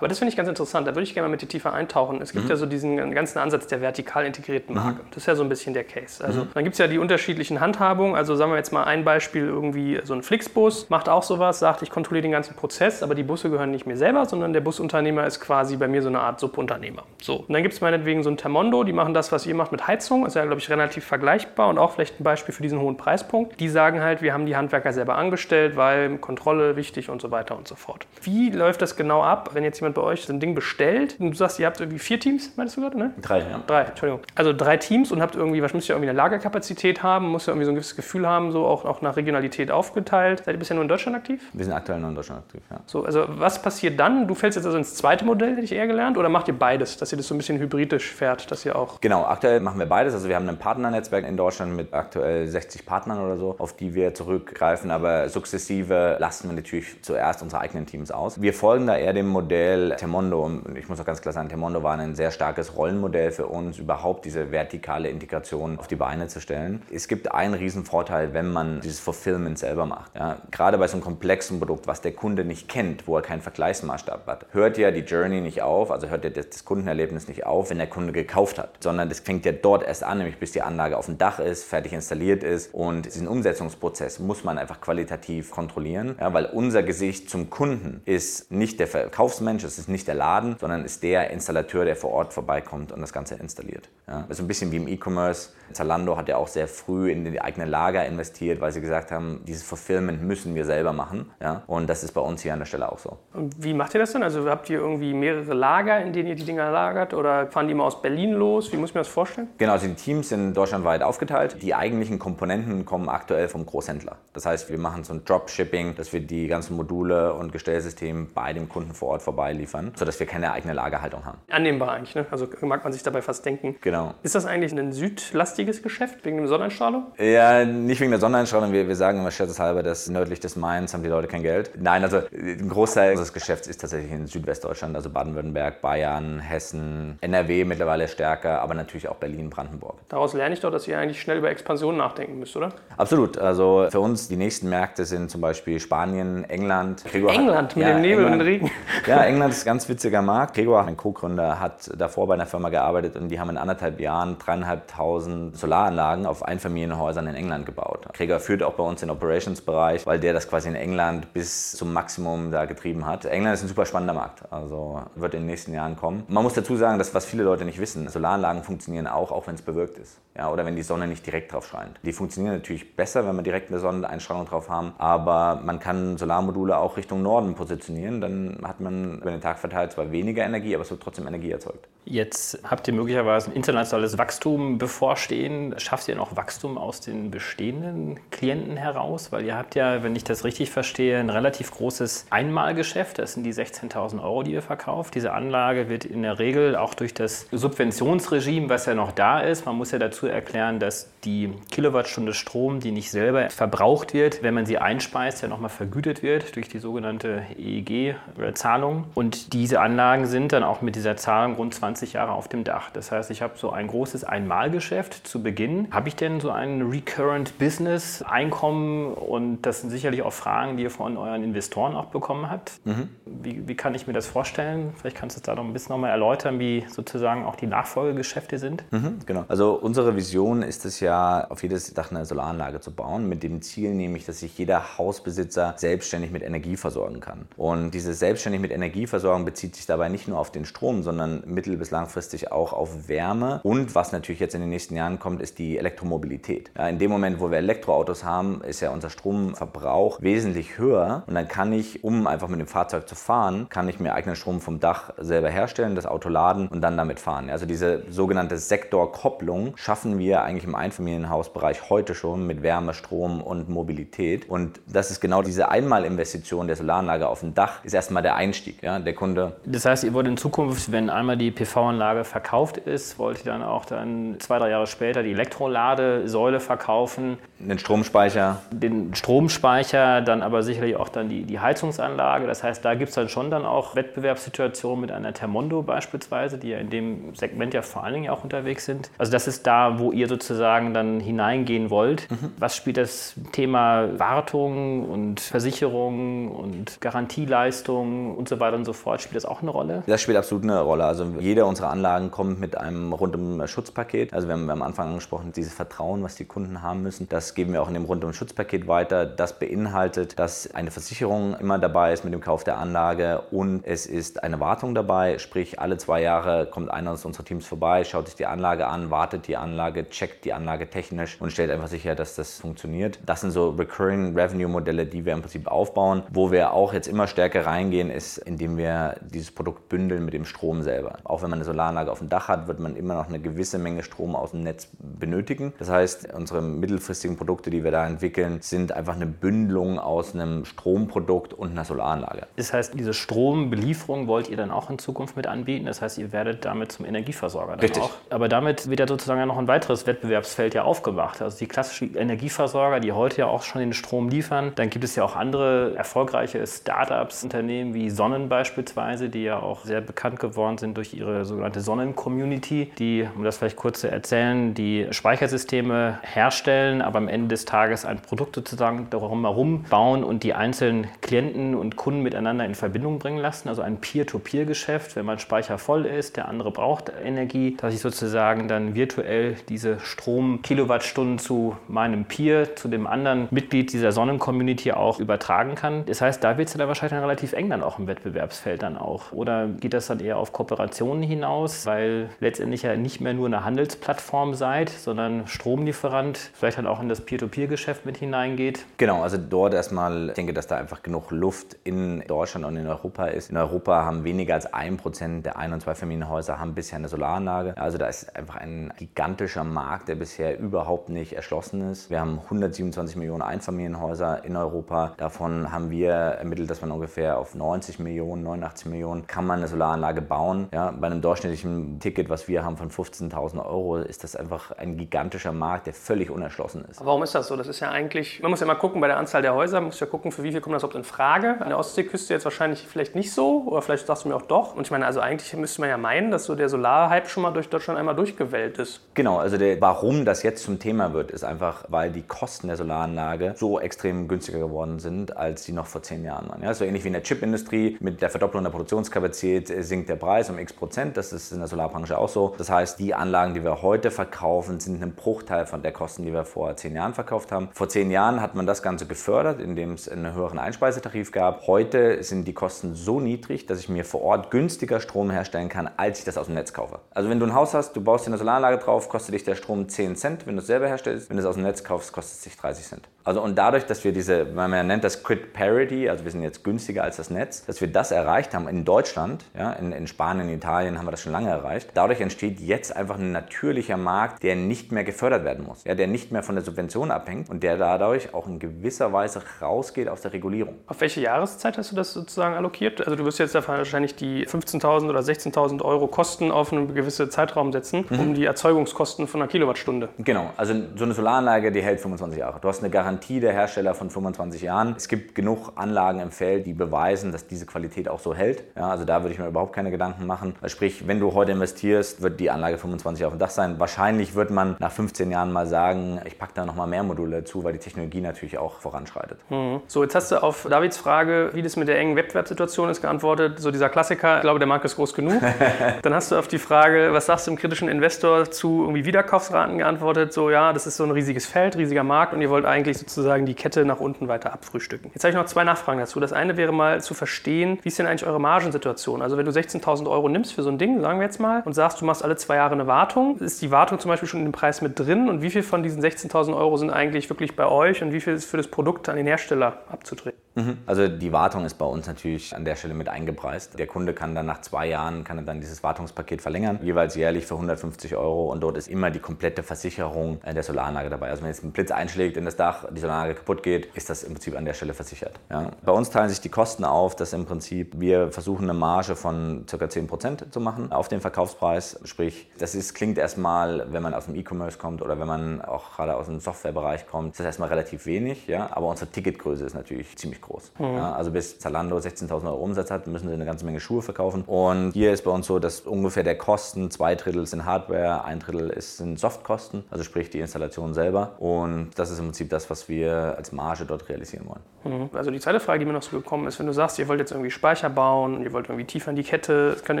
[0.00, 2.22] Aber das finde ich ganz interessant, da würde ich gerne mal mit dir tiefer eintauchen.
[2.22, 2.50] Es gibt mhm.
[2.50, 5.02] ja so diesen ganzen Ansatz der vertikal integrierten Marke.
[5.02, 5.08] Mhm.
[5.10, 6.24] Das ist ja so ein bisschen der Case.
[6.24, 6.48] Also mhm.
[6.54, 8.16] dann gibt es ja die unterschiedlichen Handhabungen.
[8.16, 11.82] Also sagen wir jetzt mal ein Beispiel, irgendwie so ein Flixbus macht auch sowas, sagt,
[11.82, 15.26] ich kontrolliere den ganzen Prozess, aber die Busse gehören nicht mir selber, sondern der Busunternehmer
[15.26, 17.02] ist quasi bei mir so eine Art Subunternehmer.
[17.20, 17.36] So.
[17.36, 19.86] Und dann gibt es meinetwegen so ein Termondo, die machen das, was ihr macht mit
[19.86, 20.24] Heizung.
[20.24, 23.60] Ist ja, glaube ich, relativ vergleichbar und auch vielleicht ein Beispiel für diesen hohen Preispunkt.
[23.60, 27.56] Die sagen halt, wir haben die Handwerker selber angestellt, weil Kontrolle wichtig und so weiter
[27.56, 28.06] und so fort.
[28.22, 31.16] Wie läuft das genau ab, wenn jetzt jemand jemand bei euch so ein Ding bestellt
[31.18, 33.12] und du sagst, ihr habt irgendwie vier Teams, meinst du gerade, ne?
[33.20, 33.60] Drei, ja.
[33.66, 34.22] Drei, Entschuldigung.
[34.34, 37.52] Also drei Teams und habt irgendwie, was müsst ihr irgendwie eine Lagerkapazität haben, muss ja
[37.52, 40.42] irgendwie so ein gewisses Gefühl haben, so auch, auch nach Regionalität aufgeteilt.
[40.44, 41.42] Seid ihr bisher nur in Deutschland aktiv?
[41.52, 42.80] Wir sind aktuell nur in Deutschland aktiv, ja.
[42.86, 44.26] So, also was passiert dann?
[44.26, 46.96] Du fällst jetzt also ins zweite Modell, hätte ich eher gelernt, oder macht ihr beides,
[46.96, 49.00] dass ihr das so ein bisschen hybridisch fährt, dass ihr auch...
[49.00, 50.14] Genau, aktuell machen wir beides.
[50.14, 53.94] Also wir haben ein Partnernetzwerk in Deutschland mit aktuell 60 Partnern oder so, auf die
[53.94, 58.40] wir zurückgreifen, aber sukzessive lassen wir natürlich zuerst unsere eigenen Teams aus.
[58.40, 61.48] Wir folgen da eher dem Modell Thermondo Temondo, und ich muss auch ganz klar sagen,
[61.48, 66.28] Temondo war ein sehr starkes Rollenmodell für uns, überhaupt diese vertikale Integration auf die Beine
[66.28, 66.82] zu stellen.
[66.92, 70.14] Es gibt einen riesen Vorteil, wenn man dieses Fulfillment selber macht.
[70.16, 73.40] Ja, gerade bei so einem komplexen Produkt, was der Kunde nicht kennt, wo er keinen
[73.40, 77.70] Vergleichsmaßstab hat, hört ja die Journey nicht auf, also hört ja das Kundenerlebnis nicht auf,
[77.70, 80.62] wenn der Kunde gekauft hat, sondern das fängt ja dort erst an, nämlich bis die
[80.62, 85.50] Anlage auf dem Dach ist, fertig installiert ist und diesen Umsetzungsprozess muss man einfach qualitativ
[85.50, 90.14] kontrollieren, ja, weil unser Gesicht zum Kunden ist nicht der Verkaufsmensch, es ist nicht der
[90.14, 93.88] Laden, sondern ist der Installateur, der vor Ort vorbeikommt und das Ganze installiert.
[94.08, 95.50] Ja, also ein bisschen wie im E-Commerce.
[95.72, 99.42] Zalando hat ja auch sehr früh in die eigene Lager investiert, weil sie gesagt haben,
[99.46, 101.30] dieses Fulfillment müssen wir selber machen.
[101.40, 103.18] Ja, und das ist bei uns hier an der Stelle auch so.
[103.32, 104.24] Und wie macht ihr das denn?
[104.24, 107.72] Also habt ihr irgendwie mehrere Lager, in denen ihr die Dinger lagert oder fahren die
[107.72, 108.72] immer aus Berlin los?
[108.72, 109.48] Wie muss ich mir das vorstellen?
[109.58, 111.62] Genau, also die Teams sind deutschlandweit aufgeteilt.
[111.62, 114.16] Die eigentlichen Komponenten kommen aktuell vom Großhändler.
[114.32, 118.52] Das heißt, wir machen so ein Dropshipping, dass wir die ganzen Module und Gestellsysteme bei
[118.52, 121.38] dem Kunden vor Ort vorbeiliefern, sodass wir keine eigene Lagerhaltung haben.
[121.50, 122.26] Annehmbar eigentlich, ne?
[122.30, 123.76] Also mag man sich dabei fast denken.
[123.80, 124.14] Genau.
[124.22, 127.06] Ist das eigentlich ein südlastiges Geschäft wegen der Sonneneinstrahlung?
[127.18, 128.72] Ja, nicht wegen der Sonneneinstrahlung.
[128.72, 131.72] Wir, wir sagen immer scherzeshalber, dass nördlich des Mains haben die Leute kein Geld.
[131.78, 137.64] Nein, also ein Großteil unseres Geschäfts ist tatsächlich in Südwestdeutschland, also Baden-Württemberg, Bayern, Hessen, NRW
[137.64, 139.98] mittlerweile stärker, aber natürlich auch Berlin, Brandenburg.
[140.08, 142.70] Daraus lerne ich doch, dass ihr eigentlich schnell über Expansion nachdenken müsst, oder?
[142.96, 143.38] Absolut.
[143.38, 147.04] Also für uns die nächsten Märkte sind zum Beispiel Spanien, England.
[147.04, 148.70] Gregor England hat, mit ja, dem Nebel England, und dem Regen.
[149.06, 150.54] Ja, England ist ein ganz witziger Markt.
[150.54, 154.36] Gregor, mein Co-Gründer, hat davor bei einer Firma gearbeitet und die haben in anderthalb Jahren
[154.38, 158.06] dreieinhalbtausend Solaranlagen auf Einfamilienhäusern in England gebaut.
[158.12, 161.92] Gregor führt auch bei uns den Operations-Bereich, weil der das quasi in England bis zum
[161.92, 163.24] Maximum da getrieben hat.
[163.24, 166.24] England ist ein super spannender Markt, also wird in den nächsten Jahren kommen.
[166.28, 169.54] Man muss dazu sagen, dass was viele Leute nicht wissen, Solaranlagen funktionieren auch, auch wenn
[169.54, 170.18] es bewirkt ist.
[170.36, 171.98] Ja, oder wenn die Sonne nicht direkt drauf scheint.
[172.02, 176.76] Die funktionieren natürlich besser, wenn wir direkt eine Sonneneinstrahlung drauf haben, aber man kann Solarmodule
[176.78, 180.82] auch Richtung Norden positionieren, dann hat man über den Tag verteilt zwar weniger Energie, aber
[180.82, 181.86] es wird trotzdem Energie erzeugt.
[182.04, 185.74] Jetzt habt ihr möglicherweise ein internationales Wachstum bevorstehen.
[185.78, 189.32] Schafft ihr noch Wachstum aus den bestehenden Klienten heraus?
[189.32, 193.18] Weil ihr habt ja, wenn ich das richtig verstehe, ein relativ großes Einmalgeschäft.
[193.18, 195.14] Das sind die 16.000 Euro, die ihr verkauft.
[195.14, 199.66] Diese Anlage wird in der Regel auch durch das Subventionsregime, was ja noch da ist,
[199.66, 204.54] man muss ja dazu erklären, dass die Kilowattstunde Strom, die nicht selber verbraucht wird, wenn
[204.54, 209.04] man sie einspeist, ja nochmal vergütet wird durch die sogenannte EEG-Zahlung.
[209.20, 212.88] Und diese Anlagen sind dann auch mit dieser Zahl rund 20 Jahre auf dem Dach.
[212.90, 215.88] Das heißt, ich habe so ein großes Einmalgeschäft zu Beginn.
[215.90, 219.12] Habe ich denn so ein Recurrent Business Einkommen?
[219.12, 222.80] Und das sind sicherlich auch Fragen, die ihr von euren Investoren auch bekommen habt.
[222.86, 223.10] Mhm.
[223.26, 224.94] Wie, wie, kann ich mir das vorstellen?
[224.96, 228.58] Vielleicht kannst du es da noch ein bisschen nochmal erläutern, wie sozusagen auch die Nachfolgegeschäfte
[228.58, 228.84] sind.
[228.90, 229.44] Mhm, genau.
[229.48, 233.60] Also unsere Vision ist es ja, auf jedes Dach eine Solaranlage zu bauen, mit dem
[233.60, 237.46] Ziel nämlich, dass sich jeder Hausbesitzer selbstständig mit Energie versorgen kann.
[237.58, 238.70] Und diese selbstständig mit
[239.10, 243.08] Energieversorgung bezieht sich dabei nicht nur auf den Strom, sondern mittel- bis langfristig auch auf
[243.08, 243.60] Wärme.
[243.64, 246.70] Und was natürlich jetzt in den nächsten Jahren kommt, ist die Elektromobilität.
[246.78, 251.24] Ja, in dem Moment, wo wir Elektroautos haben, ist ja unser Stromverbrauch wesentlich höher.
[251.26, 254.36] Und dann kann ich, um einfach mit dem Fahrzeug zu fahren, kann ich mir eigenen
[254.36, 257.50] Strom vom Dach selber herstellen, das Auto laden und dann damit fahren.
[257.50, 263.68] Also diese sogenannte Sektorkopplung schaffen wir eigentlich im Einfamilienhausbereich heute schon mit Wärme, Strom und
[263.68, 264.48] Mobilität.
[264.48, 268.82] Und das ist genau diese Einmalinvestition der Solaranlage auf dem Dach, ist erstmal der Einstieg.
[268.82, 269.52] Ja, der Kunde.
[269.64, 273.62] Das heißt, ihr wollt in Zukunft, wenn einmal die PV-Anlage verkauft ist, wollt ihr dann
[273.62, 277.38] auch dann zwei, drei Jahre später die Elektroladesäule verkaufen.
[277.58, 278.62] Den Stromspeicher.
[278.70, 282.46] Den Stromspeicher, dann aber sicherlich auch dann die, die Heizungsanlage.
[282.46, 286.68] Das heißt, da gibt es dann schon dann auch Wettbewerbssituationen mit einer Thermondo beispielsweise, die
[286.70, 289.10] ja in dem Segment ja vor allen Dingen auch unterwegs sind.
[289.18, 292.30] Also das ist da, wo ihr sozusagen dann hineingehen wollt.
[292.30, 292.52] Mhm.
[292.58, 299.20] Was spielt das Thema Wartung und Versicherung und Garantieleistung und so weiter und so fort,
[299.20, 300.02] spielt das auch eine Rolle?
[300.06, 301.04] Das spielt absolut eine Rolle.
[301.04, 304.32] Also jede unserer Anlagen kommt mit einem rundum Schutzpaket.
[304.32, 307.72] Also wir haben am Anfang angesprochen, dieses Vertrauen, was die Kunden haben müssen, das geben
[307.72, 309.26] wir auch in dem rundum Schutzpaket weiter.
[309.26, 314.06] Das beinhaltet, dass eine Versicherung immer dabei ist mit dem Kauf der Anlage und es
[314.06, 318.26] ist eine Wartung dabei, sprich alle zwei Jahre kommt einer aus unserer Teams vorbei, schaut
[318.26, 322.14] sich die Anlage an, wartet die Anlage, checkt die Anlage technisch und stellt einfach sicher,
[322.14, 323.18] dass das funktioniert.
[323.24, 326.22] Das sind so Recurring Revenue Modelle, die wir im Prinzip aufbauen.
[326.30, 328.79] Wo wir auch jetzt immer stärker reingehen, ist, indem wir
[329.20, 331.18] dieses Produkt bündeln mit dem Strom selber.
[331.24, 333.78] Auch wenn man eine Solaranlage auf dem Dach hat, wird man immer noch eine gewisse
[333.78, 335.72] Menge Strom aus dem Netz benötigen.
[335.78, 340.64] Das heißt, unsere mittelfristigen Produkte, die wir da entwickeln, sind einfach eine Bündelung aus einem
[340.64, 342.46] Stromprodukt und einer Solaranlage.
[342.56, 345.86] Das heißt, diese Strombelieferung wollt ihr dann auch in Zukunft mit anbieten.
[345.86, 348.02] Das heißt, ihr werdet damit zum Energieversorger dann Richtig.
[348.02, 348.12] auch.
[348.30, 351.42] Aber damit wird ja sozusagen noch ein weiteres Wettbewerbsfeld ja aufgemacht.
[351.42, 354.72] Also die klassischen Energieversorger, die heute ja auch schon den Strom liefern.
[354.74, 359.86] Dann gibt es ja auch andere erfolgreiche Startups, Unternehmen wie Sonnen beispielsweise, die ja auch
[359.86, 364.74] sehr bekannt geworden sind durch ihre sogenannte Sonnen-Community, die, um das vielleicht kurz zu erzählen,
[364.74, 370.42] die Speichersysteme herstellen, aber am Ende des Tages ein Produkt sozusagen darum herum bauen und
[370.42, 373.70] die einzelnen Klienten und Kunden miteinander in Verbindung bringen lassen.
[373.70, 378.68] Also ein Peer-to-Peer-Geschäft, wenn mein Speicher voll ist, der andere braucht Energie, dass ich sozusagen
[378.68, 385.76] dann virtuell diese Strom-Kilowattstunden zu meinem Peer, zu dem anderen Mitglied dieser Sonnen-Community auch übertragen
[385.76, 386.04] kann.
[386.04, 388.06] Das heißt, da wird es dann wahrscheinlich dann relativ eng dann auch im
[388.50, 389.32] Wettbewerbsfeld dann auch.
[389.32, 393.64] Oder geht das dann eher auf Kooperationen hinaus, weil letztendlich ja nicht mehr nur eine
[393.64, 398.84] Handelsplattform seid, sondern Stromlieferant, vielleicht dann auch in das Peer-to-Peer-Geschäft mit hineingeht?
[398.98, 402.86] Genau, also dort erstmal, ich denke, dass da einfach genug Luft in Deutschland und in
[402.86, 403.50] Europa ist.
[403.50, 407.74] In Europa haben weniger als ein Prozent der Ein- und Zweifamilienhäuser haben bisher eine Solaranlage.
[407.76, 412.10] Also da ist einfach ein gigantischer Markt, der bisher überhaupt nicht erschlossen ist.
[412.10, 415.12] Wir haben 127 Millionen Einfamilienhäuser in Europa.
[415.16, 419.68] Davon haben wir ermittelt, dass man ungefähr auf 90 Millionen, 89 Millionen kann man eine
[419.68, 420.68] Solaranlage bauen.
[420.72, 424.96] Ja, bei einem durchschnittlichen Ticket, was wir haben von 15.000 Euro, ist das einfach ein
[424.96, 427.00] gigantischer Markt, der völlig unerschlossen ist.
[427.00, 427.56] Aber warum ist das so?
[427.56, 429.86] Das ist ja eigentlich, man muss ja mal gucken bei der Anzahl der Häuser, man
[429.86, 431.56] muss ja gucken, für wie viel kommt das überhaupt in Frage.
[431.60, 434.74] An der Ostseeküste jetzt wahrscheinlich vielleicht nicht so, oder vielleicht sagst du mir auch doch.
[434.74, 437.52] Und ich meine, also eigentlich müsste man ja meinen, dass so der Solarhype schon mal
[437.52, 439.00] durch Deutschland einmal durchgewellt ist.
[439.14, 442.76] Genau, also der, warum das jetzt zum Thema wird, ist einfach, weil die Kosten der
[442.76, 446.62] Solaranlage so extrem günstiger geworden sind, als sie noch vor zehn Jahren waren.
[446.62, 447.96] Ja, so ähnlich wie in der Chipindustrie.
[448.00, 451.16] Mit der Verdopplung der Produktionskapazität sinkt der Preis um x Prozent.
[451.16, 452.54] Das ist in der Solarbranche auch so.
[452.56, 456.32] Das heißt, die Anlagen, die wir heute verkaufen, sind ein Bruchteil von der Kosten, die
[456.32, 457.68] wir vor zehn Jahren verkauft haben.
[457.72, 461.66] Vor zehn Jahren hat man das Ganze gefördert, indem es einen höheren Einspeisetarif gab.
[461.66, 465.90] Heute sind die Kosten so niedrig, dass ich mir vor Ort günstiger Strom herstellen kann,
[465.96, 467.00] als ich das aus dem Netz kaufe.
[467.10, 469.56] Also wenn du ein Haus hast, du baust dir eine Solaranlage drauf, kostet dich der
[469.56, 470.46] Strom 10 Cent.
[470.46, 472.56] Wenn du es selber herstellst, wenn du es aus dem Netz kaufst, kostet es dich
[472.56, 473.08] 30 Cent.
[473.24, 476.64] Also und dadurch, dass wir diese, man nennt das Grid Parity, also wir sind jetzt
[476.64, 480.48] günstiger als das Netz, dass wir das erreicht haben in Deutschland, ja, in, in Spanien,
[480.48, 481.90] in Italien haben wir das schon lange erreicht.
[481.94, 486.06] Dadurch entsteht jetzt einfach ein natürlicher Markt, der nicht mehr gefördert werden muss, ja, der
[486.06, 490.22] nicht mehr von der Subvention abhängt und der dadurch auch in gewisser Weise rausgeht aus
[490.22, 490.76] der Regulierung.
[490.86, 493.00] Auf welche Jahreszeit hast du das sozusagen allokiert?
[493.00, 497.72] Also du wirst jetzt wahrscheinlich die 15.000 oder 16.000 Euro Kosten auf einen gewissen Zeitraum
[497.72, 498.20] setzen, mhm.
[498.20, 500.08] um die Erzeugungskosten von einer Kilowattstunde.
[500.18, 502.58] Genau, also so eine Solaranlage, die hält 25 Jahre.
[502.60, 504.94] Du hast eine Garantie Garantie der Hersteller von 25 Jahren.
[504.96, 508.62] Es gibt genug Anlagen im Feld, die beweisen, dass diese Qualität auch so hält.
[508.76, 510.54] Ja, also da würde ich mir überhaupt keine Gedanken machen.
[510.66, 513.80] Sprich, wenn du heute investierst, wird die Anlage 25 auf dem Dach sein.
[513.80, 517.64] Wahrscheinlich wird man nach 15 Jahren mal sagen, ich packe da nochmal mehr Module dazu,
[517.64, 519.38] weil die Technologie natürlich auch voranschreitet.
[519.48, 519.80] Mhm.
[519.88, 523.58] So, jetzt hast du auf Davids Frage, wie das mit der engen Wettbewerbssituation ist, geantwortet.
[523.58, 525.42] So dieser Klassiker, ich glaube, der Markt ist groß genug.
[526.02, 529.78] Dann hast du auf die Frage, was sagst du im kritischen Investor zu irgendwie Wiederkaufsraten
[529.78, 530.32] geantwortet.
[530.32, 533.46] So, ja, das ist so ein riesiges Feld, riesiger Markt und ihr wollt eigentlich sozusagen
[533.46, 535.10] die Kette nach unten weiter abfrühstücken.
[535.12, 536.20] Jetzt habe ich noch zwei Nachfragen dazu.
[536.20, 539.22] Das eine wäre mal zu verstehen, wie ist denn eigentlich eure Margensituation?
[539.22, 541.72] Also wenn du 16.000 Euro nimmst für so ein Ding, sagen wir jetzt mal, und
[541.72, 544.46] sagst, du machst alle zwei Jahre eine Wartung, ist die Wartung zum Beispiel schon in
[544.46, 547.66] dem Preis mit drin und wie viel von diesen 16.000 Euro sind eigentlich wirklich bei
[547.66, 550.38] euch und wie viel ist für das Produkt an den Hersteller abzutreten?
[550.54, 550.78] Mhm.
[550.86, 553.78] Also die Wartung ist bei uns natürlich an der Stelle mit eingepreist.
[553.78, 557.46] Der Kunde kann dann nach zwei Jahren kann er dann dieses Wartungspaket verlängern, jeweils jährlich
[557.46, 561.30] für 150 Euro und dort ist immer die komplette Versicherung der Solaranlage dabei.
[561.30, 564.22] Also wenn jetzt ein Blitz einschlägt in das Dach, die Solaranlage kaputt geht, ist das
[564.22, 565.38] im Prinzip an der Stelle versichert.
[565.50, 565.70] Ja.
[565.84, 569.64] Bei uns teilen sich die Kosten auf, dass im Prinzip wir versuchen eine Marge von
[569.66, 569.76] ca.
[569.76, 572.00] 10% zu machen auf den Verkaufspreis.
[572.04, 575.96] Sprich, das ist, klingt erstmal, wenn man aus dem E-Commerce kommt oder wenn man auch
[575.96, 578.46] gerade aus dem Softwarebereich kommt, ist das erstmal relativ wenig.
[578.46, 578.70] Ja.
[578.72, 580.72] Aber unsere Ticketgröße ist natürlich ziemlich groß.
[580.78, 580.96] Mhm.
[580.96, 584.44] Ja, also bis Zalando 16.000 Euro Umsatz hat, müssen sie eine ganze Menge Schuhe verkaufen.
[584.46, 588.40] Und hier ist bei uns so, dass ungefähr der Kosten, zwei Drittel sind Hardware, ein
[588.40, 591.32] Drittel ist, sind Softkosten, also sprich die Installation selber.
[591.38, 594.60] Und das ist im Prinzip das, was wir als Marge dort realisieren wollen.
[594.84, 595.10] Mhm.
[595.12, 597.20] Also die zweite Frage, die mir noch so gekommen ist, wenn du sagst, ihr wollt
[597.20, 600.00] jetzt irgendwie Speicher bauen und ihr wollt irgendwie tiefer in die Kette, es könnte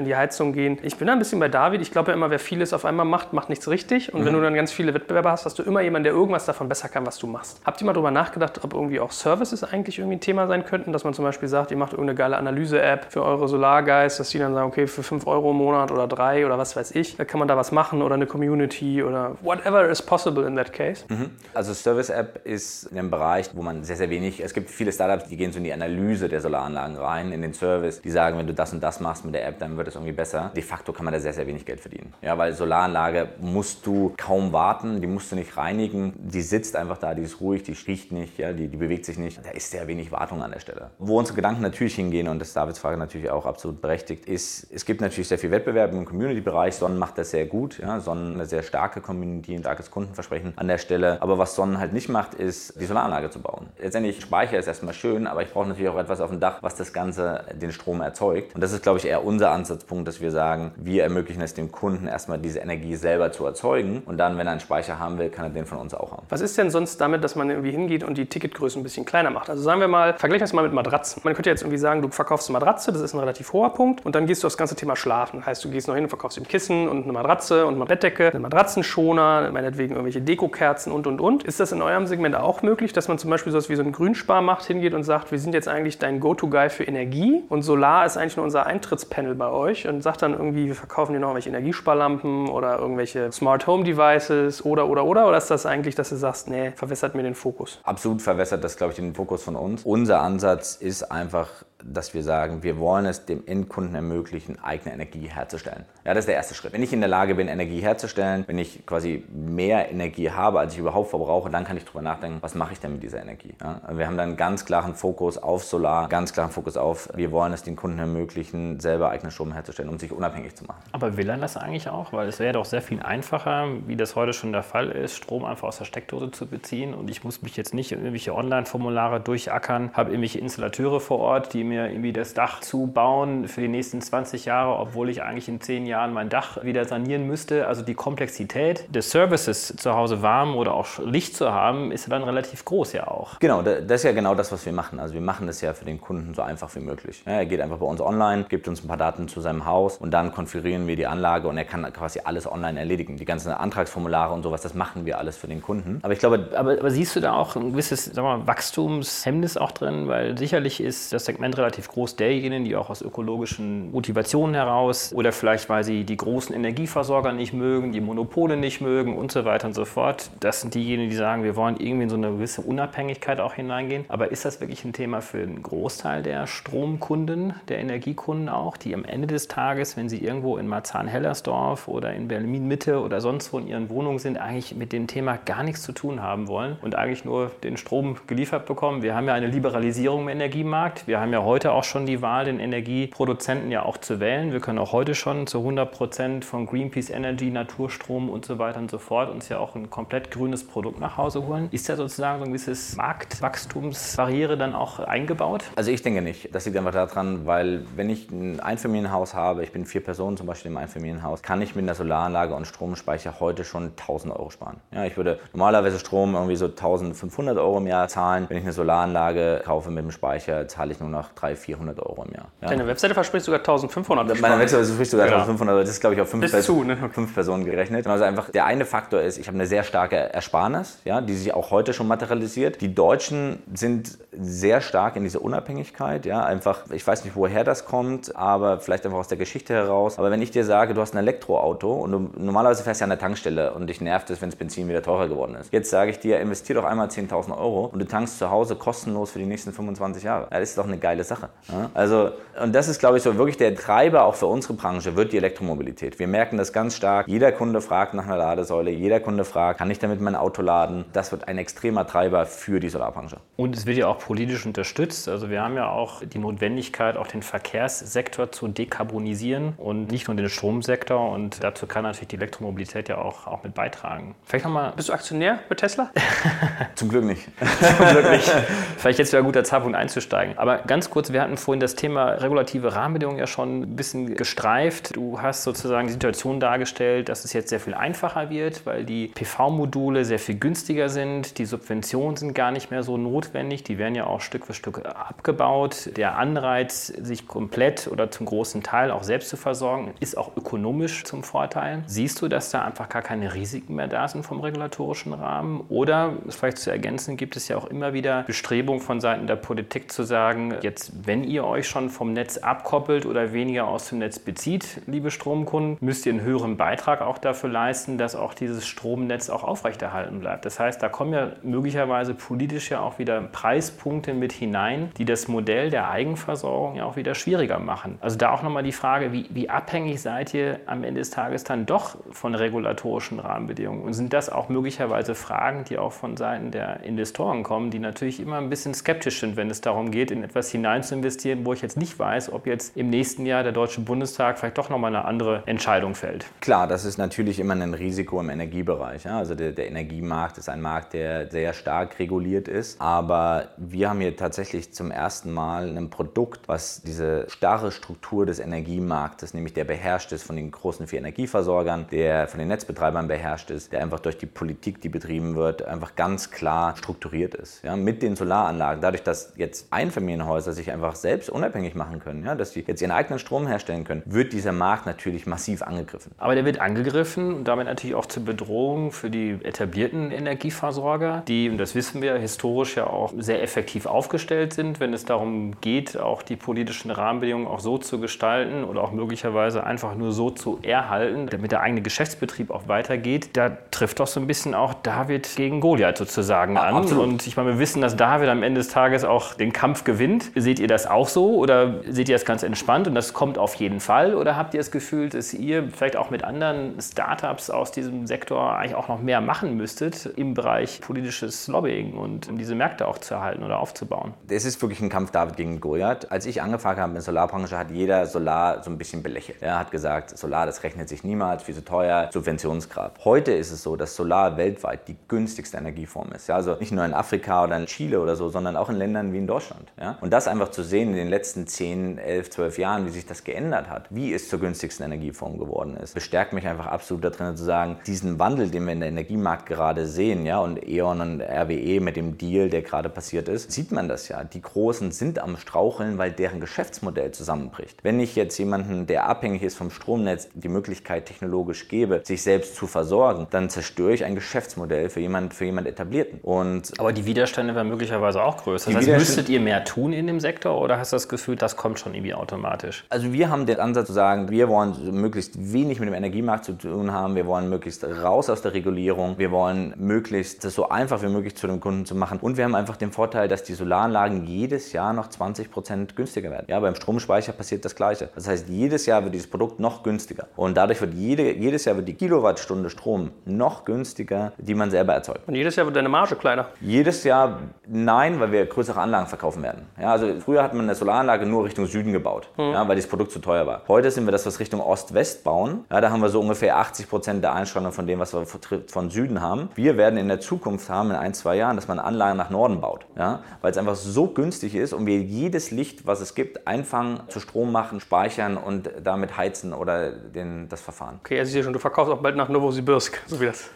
[0.00, 0.78] in die Heizung gehen.
[0.82, 1.82] Ich bin da ein bisschen bei David.
[1.82, 4.14] Ich glaube ja immer, wer vieles auf einmal macht, macht nichts richtig.
[4.14, 4.26] Und mhm.
[4.26, 6.88] wenn du dann ganz viele Wettbewerber hast, hast du immer jemanden, der irgendwas davon besser
[6.88, 7.60] kann, was du machst.
[7.64, 10.92] Habt ihr mal darüber nachgedacht, ob irgendwie auch Services eigentlich irgendwie ein Thema sein könnten,
[10.92, 14.38] dass man zum Beispiel sagt, ihr macht irgendeine geile Analyse-App für eure Solarguys, dass die
[14.38, 17.38] dann sagen, okay, für 5 Euro im Monat oder 3 oder was weiß ich, kann
[17.38, 21.04] man da was machen oder eine Community oder whatever is possible in that case.
[21.08, 21.30] Mhm.
[21.52, 25.28] Also Service-App ist in einem Bereich, wo man sehr, sehr wenig, es gibt viele Startups,
[25.28, 28.46] die gehen so in die Analyse der Solaranlagen rein, in den Service, die sagen, wenn
[28.46, 30.50] du das und das machst mit der App, dann wird es irgendwie besser.
[30.54, 32.12] De facto kann man da sehr, sehr wenig Geld verdienen.
[32.22, 36.98] Ja, weil Solaranlage musst du kaum warten, die musst du nicht reinigen, die sitzt einfach
[36.98, 39.44] da, die ist ruhig, die riecht nicht, ja, die, die bewegt sich nicht.
[39.44, 40.90] Da ist sehr wenig Wartung an der Stelle.
[40.98, 44.66] Wo unsere Gedanken natürlich hingehen, und das ist Davids Frage natürlich auch absolut berechtigt, ist,
[44.72, 46.74] es gibt natürlich sehr viel Wettbewerb im Community-Bereich.
[46.74, 47.78] Sonnen macht das sehr gut.
[47.78, 48.00] Ja.
[48.00, 51.20] Sonnen eine sehr starke Community, ein starkes Kundenversprechen an der Stelle.
[51.22, 53.68] Aber was Sonnen halt nicht macht, ist, die Solaranlage zu bauen.
[53.78, 56.74] Letztendlich Speicher ist erstmal schön, aber ich brauche natürlich auch etwas auf dem Dach, was
[56.76, 58.54] das Ganze den Strom erzeugt.
[58.54, 61.72] Und das ist, glaube ich, eher unser Ansatzpunkt, dass wir sagen, wir ermöglichen es dem
[61.72, 64.02] Kunden erstmal diese Energie selber zu erzeugen.
[64.06, 66.26] Und dann, wenn er einen Speicher haben will, kann er den von uns auch haben.
[66.28, 69.30] Was ist denn sonst damit, dass man irgendwie hingeht und die Ticketgröße ein bisschen kleiner
[69.30, 69.50] macht?
[69.50, 71.22] Also sagen wir mal, vergleichen wir es mal mit Matratzen.
[71.24, 74.04] Man könnte jetzt irgendwie sagen, du verkaufst eine Matratze, das ist ein relativ hoher Punkt.
[74.04, 75.44] Und dann gehst du auf das ganze Thema Schlafen.
[75.44, 78.30] Heißt, du gehst noch hin und verkaufst ein Kissen und eine Matratze und eine Bettdecke,
[78.30, 81.44] einen Matratzenschoner, meinetwegen irgendwelche Dekokerzen und und und.
[81.44, 83.92] Ist das in eurem Segment auch möglich, dass man zum Beispiel sowas wie so einen
[83.92, 88.04] Grünspar macht, hingeht und sagt, wir sind jetzt eigentlich dein Go-To-Guy für Energie und Solar
[88.04, 91.28] ist eigentlich nur unser Eintrittspanel bei euch und sagt dann irgendwie, wir verkaufen dir noch
[91.28, 96.10] irgendwelche Energiesparlampen oder irgendwelche Smart Home Devices oder oder oder oder ist das eigentlich, dass
[96.10, 97.80] du sagst, nee, verwässert mir den Fokus?
[97.84, 99.82] Absolut verwässert das, glaube ich, den Fokus von uns.
[99.84, 101.48] Unser Ansatz ist einfach
[101.84, 105.84] dass wir sagen, wir wollen es dem Endkunden ermöglichen, eigene Energie herzustellen.
[106.04, 106.72] Ja, das ist der erste Schritt.
[106.72, 110.74] Wenn ich in der Lage bin, Energie herzustellen, wenn ich quasi mehr Energie habe, als
[110.74, 113.54] ich überhaupt verbrauche, dann kann ich darüber nachdenken, was mache ich denn mit dieser Energie.
[113.60, 117.52] Ja, wir haben dann ganz klaren Fokus auf Solar, ganz klaren Fokus auf, wir wollen
[117.52, 120.80] es den Kunden ermöglichen, selber eigenen Strom herzustellen, um sich unabhängig zu machen.
[120.92, 122.12] Aber will er das eigentlich auch?
[122.12, 125.44] Weil es wäre doch sehr viel einfacher, wie das heute schon der Fall ist, Strom
[125.44, 129.20] einfach aus der Steckdose zu beziehen und ich muss mich jetzt nicht in irgendwelche Online-Formulare
[129.20, 133.68] durchackern, habe irgendwelche Installateure vor Ort, die mir irgendwie das Dach zu bauen für die
[133.68, 137.66] nächsten 20 Jahre, obwohl ich eigentlich in 10 Jahren mein Dach wieder sanieren müsste.
[137.66, 142.22] Also die Komplexität des Services zu Hause warm oder auch Licht zu haben, ist dann
[142.22, 143.38] relativ groß ja auch.
[143.38, 145.00] Genau, das ist ja genau das, was wir machen.
[145.00, 147.22] Also wir machen das ja für den Kunden so einfach wie möglich.
[147.24, 150.10] Er geht einfach bei uns online, gibt uns ein paar Daten zu seinem Haus und
[150.10, 153.16] dann konfigurieren wir die Anlage und er kann quasi alles online erledigen.
[153.16, 156.00] Die ganzen Antragsformulare und sowas, das machen wir alles für den Kunden.
[156.02, 160.08] Aber ich glaube, aber, aber siehst du da auch ein gewisses mal, Wachstumshemmnis auch drin?
[160.08, 165.32] Weil sicherlich ist das Segment relativ groß derjenigen, die auch aus ökologischen Motivationen heraus oder
[165.32, 169.66] vielleicht, weil sie die großen Energieversorger nicht mögen, die Monopole nicht mögen und so weiter
[169.66, 170.30] und so fort.
[170.40, 174.04] Das sind diejenigen, die sagen, wir wollen irgendwie in so eine gewisse Unabhängigkeit auch hineingehen.
[174.08, 178.94] Aber ist das wirklich ein Thema für einen Großteil der Stromkunden, der Energiekunden auch, die
[178.94, 183.58] am Ende des Tages, wenn sie irgendwo in Marzahn-Hellersdorf oder in Berlin-Mitte oder sonst wo
[183.58, 186.94] in ihren Wohnungen sind, eigentlich mit dem Thema gar nichts zu tun haben wollen und
[186.94, 189.02] eigentlich nur den Strom geliefert bekommen?
[189.02, 191.06] Wir haben ja eine Liberalisierung im Energiemarkt.
[191.06, 194.52] Wir haben ja heute auch schon die Wahl, den Energieproduzenten ja auch zu wählen.
[194.52, 198.78] Wir können auch heute schon zu 100 Prozent von Greenpeace Energy, Naturstrom und so weiter
[198.78, 201.66] und so fort uns ja auch ein komplett grünes Produkt nach Hause holen.
[201.72, 205.64] Ist da sozusagen so ein gewisses Marktwachstumsbarriere dann auch eingebaut?
[205.74, 206.54] Also ich denke nicht.
[206.54, 210.46] Das liegt einfach daran, weil wenn ich ein Einfamilienhaus habe, ich bin vier Personen zum
[210.46, 214.76] Beispiel im Einfamilienhaus, kann ich mit einer Solaranlage und Stromspeicher heute schon 1000 Euro sparen.
[214.94, 218.46] Ja, ich würde normalerweise Strom irgendwie so 1500 Euro im Jahr zahlen.
[218.48, 222.24] Wenn ich eine Solaranlage kaufe mit dem Speicher, zahle ich nur noch 300, 400 Euro
[222.24, 222.48] im Jahr.
[222.60, 222.68] Ja.
[222.68, 224.40] Deine Webseite verspricht sogar 1500 Euro.
[224.40, 225.38] Meine Webseite verspricht sogar genau.
[225.38, 226.96] 1500 Das ist, glaube ich, auf fünf, Pers zu, ne?
[227.12, 228.06] fünf Personen gerechnet.
[228.06, 231.54] Also einfach der eine Faktor ist, ich habe eine sehr starke Ersparnis, ja, die sich
[231.54, 232.80] auch heute schon materialisiert.
[232.80, 236.26] Die Deutschen sind sehr stark in dieser Unabhängigkeit.
[236.26, 240.18] Ja, einfach, ich weiß nicht, woher das kommt, aber vielleicht einfach aus der Geschichte heraus.
[240.18, 243.10] Aber wenn ich dir sage, du hast ein Elektroauto und du normalerweise fährst ja an
[243.10, 245.72] der Tankstelle und dich nervt es, wenn das Benzin wieder teurer geworden ist.
[245.72, 249.30] Jetzt sage ich dir, investier doch einmal 10.000 Euro und du tankst zu Hause kostenlos
[249.30, 250.48] für die nächsten 25 Jahre.
[250.50, 251.48] Ja, das ist doch eine geile Sache.
[251.94, 255.32] Also, und das ist, glaube ich, so wirklich der Treiber auch für unsere Branche, wird
[255.32, 256.18] die Elektromobilität.
[256.18, 257.28] Wir merken das ganz stark.
[257.28, 261.04] Jeder Kunde fragt nach einer Ladesäule, jeder Kunde fragt, kann ich damit mein Auto laden?
[261.12, 263.38] Das wird ein extremer Treiber für die Solarbranche.
[263.56, 265.28] Und es wird ja auch politisch unterstützt.
[265.28, 270.36] Also wir haben ja auch die Notwendigkeit, auch den Verkehrssektor zu dekarbonisieren und nicht nur
[270.36, 271.30] den Stromsektor.
[271.30, 274.34] Und dazu kann natürlich die Elektromobilität ja auch, auch mit beitragen.
[274.44, 276.10] Vielleicht noch mal, bist du Aktionär bei Tesla?
[276.96, 277.48] Zum Glück nicht.
[277.96, 278.50] Zum Glück nicht.
[278.98, 280.58] Vielleicht jetzt wäre ein guter Zeitpunkt einzusteigen.
[280.58, 285.16] Aber ganz kurz, wir hatten vorhin das Thema regulative Rahmenbedingungen ja schon ein bisschen gestreift.
[285.16, 289.28] Du hast sozusagen die Situation dargestellt, dass es jetzt sehr viel einfacher wird, weil die
[289.28, 291.58] PV-Module sehr viel günstiger sind.
[291.58, 293.84] Die Subventionen sind gar nicht mehr so notwendig.
[293.84, 296.10] Die werden ja auch Stück für Stück abgebaut.
[296.16, 301.24] Der Anreiz, sich komplett oder zum großen Teil auch selbst zu versorgen, ist auch ökonomisch
[301.24, 302.02] zum Vorteil.
[302.06, 305.82] Siehst du, dass da einfach gar keine Risiken mehr da sind vom regulatorischen Rahmen?
[305.88, 310.12] Oder, vielleicht zu ergänzen, gibt es ja auch immer wieder Bestrebungen von Seiten der Politik
[310.12, 314.38] zu sagen, jetzt, wenn ihr euch schon vom Netz abkoppelt oder weniger aus dem Netz
[314.38, 319.50] bezieht, liebe Stromkunden, müsst ihr einen höheren Beitrag auch dafür leisten, dass auch dieses Stromnetz
[319.50, 320.64] auch aufrechterhalten bleibt.
[320.64, 325.48] Das heißt, da kommen ja möglicherweise politisch ja auch wieder Preispunkte mit hinein, die das
[325.48, 328.18] Modell der Eigenversorgung ja auch wieder schwieriger machen.
[328.20, 331.64] Also da auch nochmal die Frage, wie, wie abhängig seid ihr am Ende des Tages
[331.64, 334.02] dann doch von regulatorischen Rahmenbedingungen?
[334.02, 338.40] Und sind das auch möglicherweise Fragen, die auch von Seiten der Investoren kommen, die natürlich
[338.40, 341.72] immer ein bisschen skeptisch sind, wenn es darum geht, in etwas hinein zu investieren, wo
[341.72, 345.14] ich jetzt nicht weiß, ob jetzt im nächsten Jahr der Deutsche Bundestag vielleicht doch nochmal
[345.14, 346.46] eine andere Entscheidung fällt?
[346.60, 349.24] Klar, das ist natürlich immer ein Risiko im Energiebereich.
[349.24, 349.38] Ja?
[349.38, 353.00] Also der, der Energiemarkt ist ein Markt, der sehr stark reguliert ist.
[353.00, 358.58] Aber wir haben hier tatsächlich zum ersten Mal ein Produkt, was diese starre Struktur des
[358.58, 363.70] Energiemarktes, nämlich der beherrscht ist von den großen vier Energieversorgern, der von den Netzbetreibern beherrscht
[363.70, 367.84] ist, der einfach durch die Politik, die betrieben wird, einfach ganz klar strukturiert ist.
[367.84, 367.96] Ja?
[367.96, 372.54] Mit den Solaranlagen, dadurch, dass jetzt Einfamilienhäuser sich einfach selbst unabhängig machen können, ja?
[372.54, 376.32] dass sie jetzt ihren eigenen Strom herstellen können, wird dieser Markt natürlich massiv angegriffen.
[376.38, 381.68] Aber der wird angegriffen und damit natürlich auch zur Bedrohung für die etablierten Energieversorger, die,
[381.68, 386.16] und das wissen wir, historisch ja auch sehr effektiv aufgestellt sind, wenn es darum geht,
[386.16, 390.78] auch die politischen Rahmenbedingungen auch so zu gestalten oder auch möglicherweise einfach nur so zu
[390.82, 393.50] erhalten, damit der eigene Geschäftsbetrieb auch weitergeht.
[393.54, 396.94] Da trifft doch so ein bisschen auch David gegen Goliath sozusagen an.
[396.94, 397.24] Absolut.
[397.24, 400.50] Und ich meine, wir wissen, dass David am Ende des Tages auch den Kampf gewinnt.
[400.70, 403.74] Seht ihr das auch so oder seht ihr das ganz entspannt und das kommt auf
[403.74, 404.36] jeden Fall?
[404.36, 408.76] Oder habt ihr das Gefühl, dass ihr vielleicht auch mit anderen Startups aus diesem Sektor
[408.76, 413.18] eigentlich auch noch mehr machen müsstet im Bereich politisches Lobbying und um diese Märkte auch
[413.18, 414.32] zu erhalten oder aufzubauen?
[414.48, 416.30] Es ist wirklich ein Kampf David gegen Goliath.
[416.30, 419.58] Als ich angefangen habe in der Solarbranche, hat jeder Solar so ein bisschen belächelt.
[419.62, 423.24] Er hat gesagt, Solar, das rechnet sich niemals, viel zu teuer, Subventionsgrad.
[423.24, 426.46] Heute ist es so, dass Solar weltweit die günstigste Energieform ist.
[426.46, 429.32] Ja, also nicht nur in Afrika oder in Chile oder so, sondern auch in Ländern
[429.32, 429.90] wie in Deutschland.
[430.00, 430.16] Ja?
[430.20, 433.44] Und das einfach zu sehen in den letzten 10, 11, 12 Jahren, wie sich das
[433.44, 437.64] geändert hat, wie es zur günstigsten Energieform geworden ist, bestärkt mich einfach absolut darin zu
[437.64, 442.00] sagen, diesen Wandel, den wir in der Energiemarkt gerade sehen, ja, und E.ON und RWE
[442.00, 444.44] mit dem Deal, der gerade passiert ist, sieht man das ja.
[444.44, 447.98] Die Großen sind am Straucheln, weil deren Geschäftsmodell zusammenbricht.
[448.02, 452.76] Wenn ich jetzt jemanden, der abhängig ist vom Stromnetz, die Möglichkeit technologisch gebe, sich selbst
[452.76, 456.40] zu versorgen, dann zerstöre ich ein Geschäftsmodell für jemand, für jemand Etablierten.
[456.42, 458.90] Und Aber die Widerstände wären möglicherweise auch größer.
[458.92, 461.76] Das heißt, müsstet ihr mehr tun in dem Sektor oder hast du das Gefühl, das
[461.76, 463.04] kommt schon irgendwie automatisch?
[463.08, 466.72] Also wir haben den Ansatz zu sagen, wir wollen möglichst wenig mit dem Energiemarkt zu
[466.72, 471.22] tun haben, wir wollen möglichst raus aus der Regulierung, wir wollen möglichst das so einfach
[471.22, 473.74] wie möglich zu dem Kunden zu machen und wir haben einfach den Vorteil, dass die
[473.74, 476.66] Solaranlagen jedes Jahr noch 20 Prozent günstiger werden.
[476.68, 478.28] Ja, beim Stromspeicher passiert das Gleiche.
[478.34, 481.96] Das heißt, jedes Jahr wird dieses Produkt noch günstiger und dadurch wird jede, jedes Jahr
[481.96, 485.46] wird die Kilowattstunde Strom noch günstiger, die man selber erzeugt.
[485.46, 486.66] Und jedes Jahr wird deine Marge kleiner?
[486.80, 489.86] Jedes Jahr nein, weil wir größere Anlagen verkaufen werden.
[490.00, 492.72] Ja, also früher hat man eine Solaranlage nur Richtung Süden gebaut, mhm.
[492.72, 493.82] ja, weil das Produkt zu teuer war.
[493.88, 495.84] Heute sind wir das, was Richtung Ost-West bauen.
[495.90, 498.44] Ja, da haben wir so ungefähr 80 Prozent der Einstrahlung von dem, was wir
[498.86, 499.68] von Süden haben.
[499.74, 502.80] Wir werden in der Zukunft haben, in ein, zwei Jahren, dass man Anlagen nach Norden
[502.80, 503.06] baut.
[503.16, 507.20] Ja, weil es einfach so günstig ist und wir jedes Licht, was es gibt, einfangen,
[507.28, 511.20] zu Strom machen, speichern und damit heizen oder den, das Verfahren.
[511.24, 513.70] Okay, also ich sehe schon, du verkaufst auch bald nach Novosibirsk, so wie das.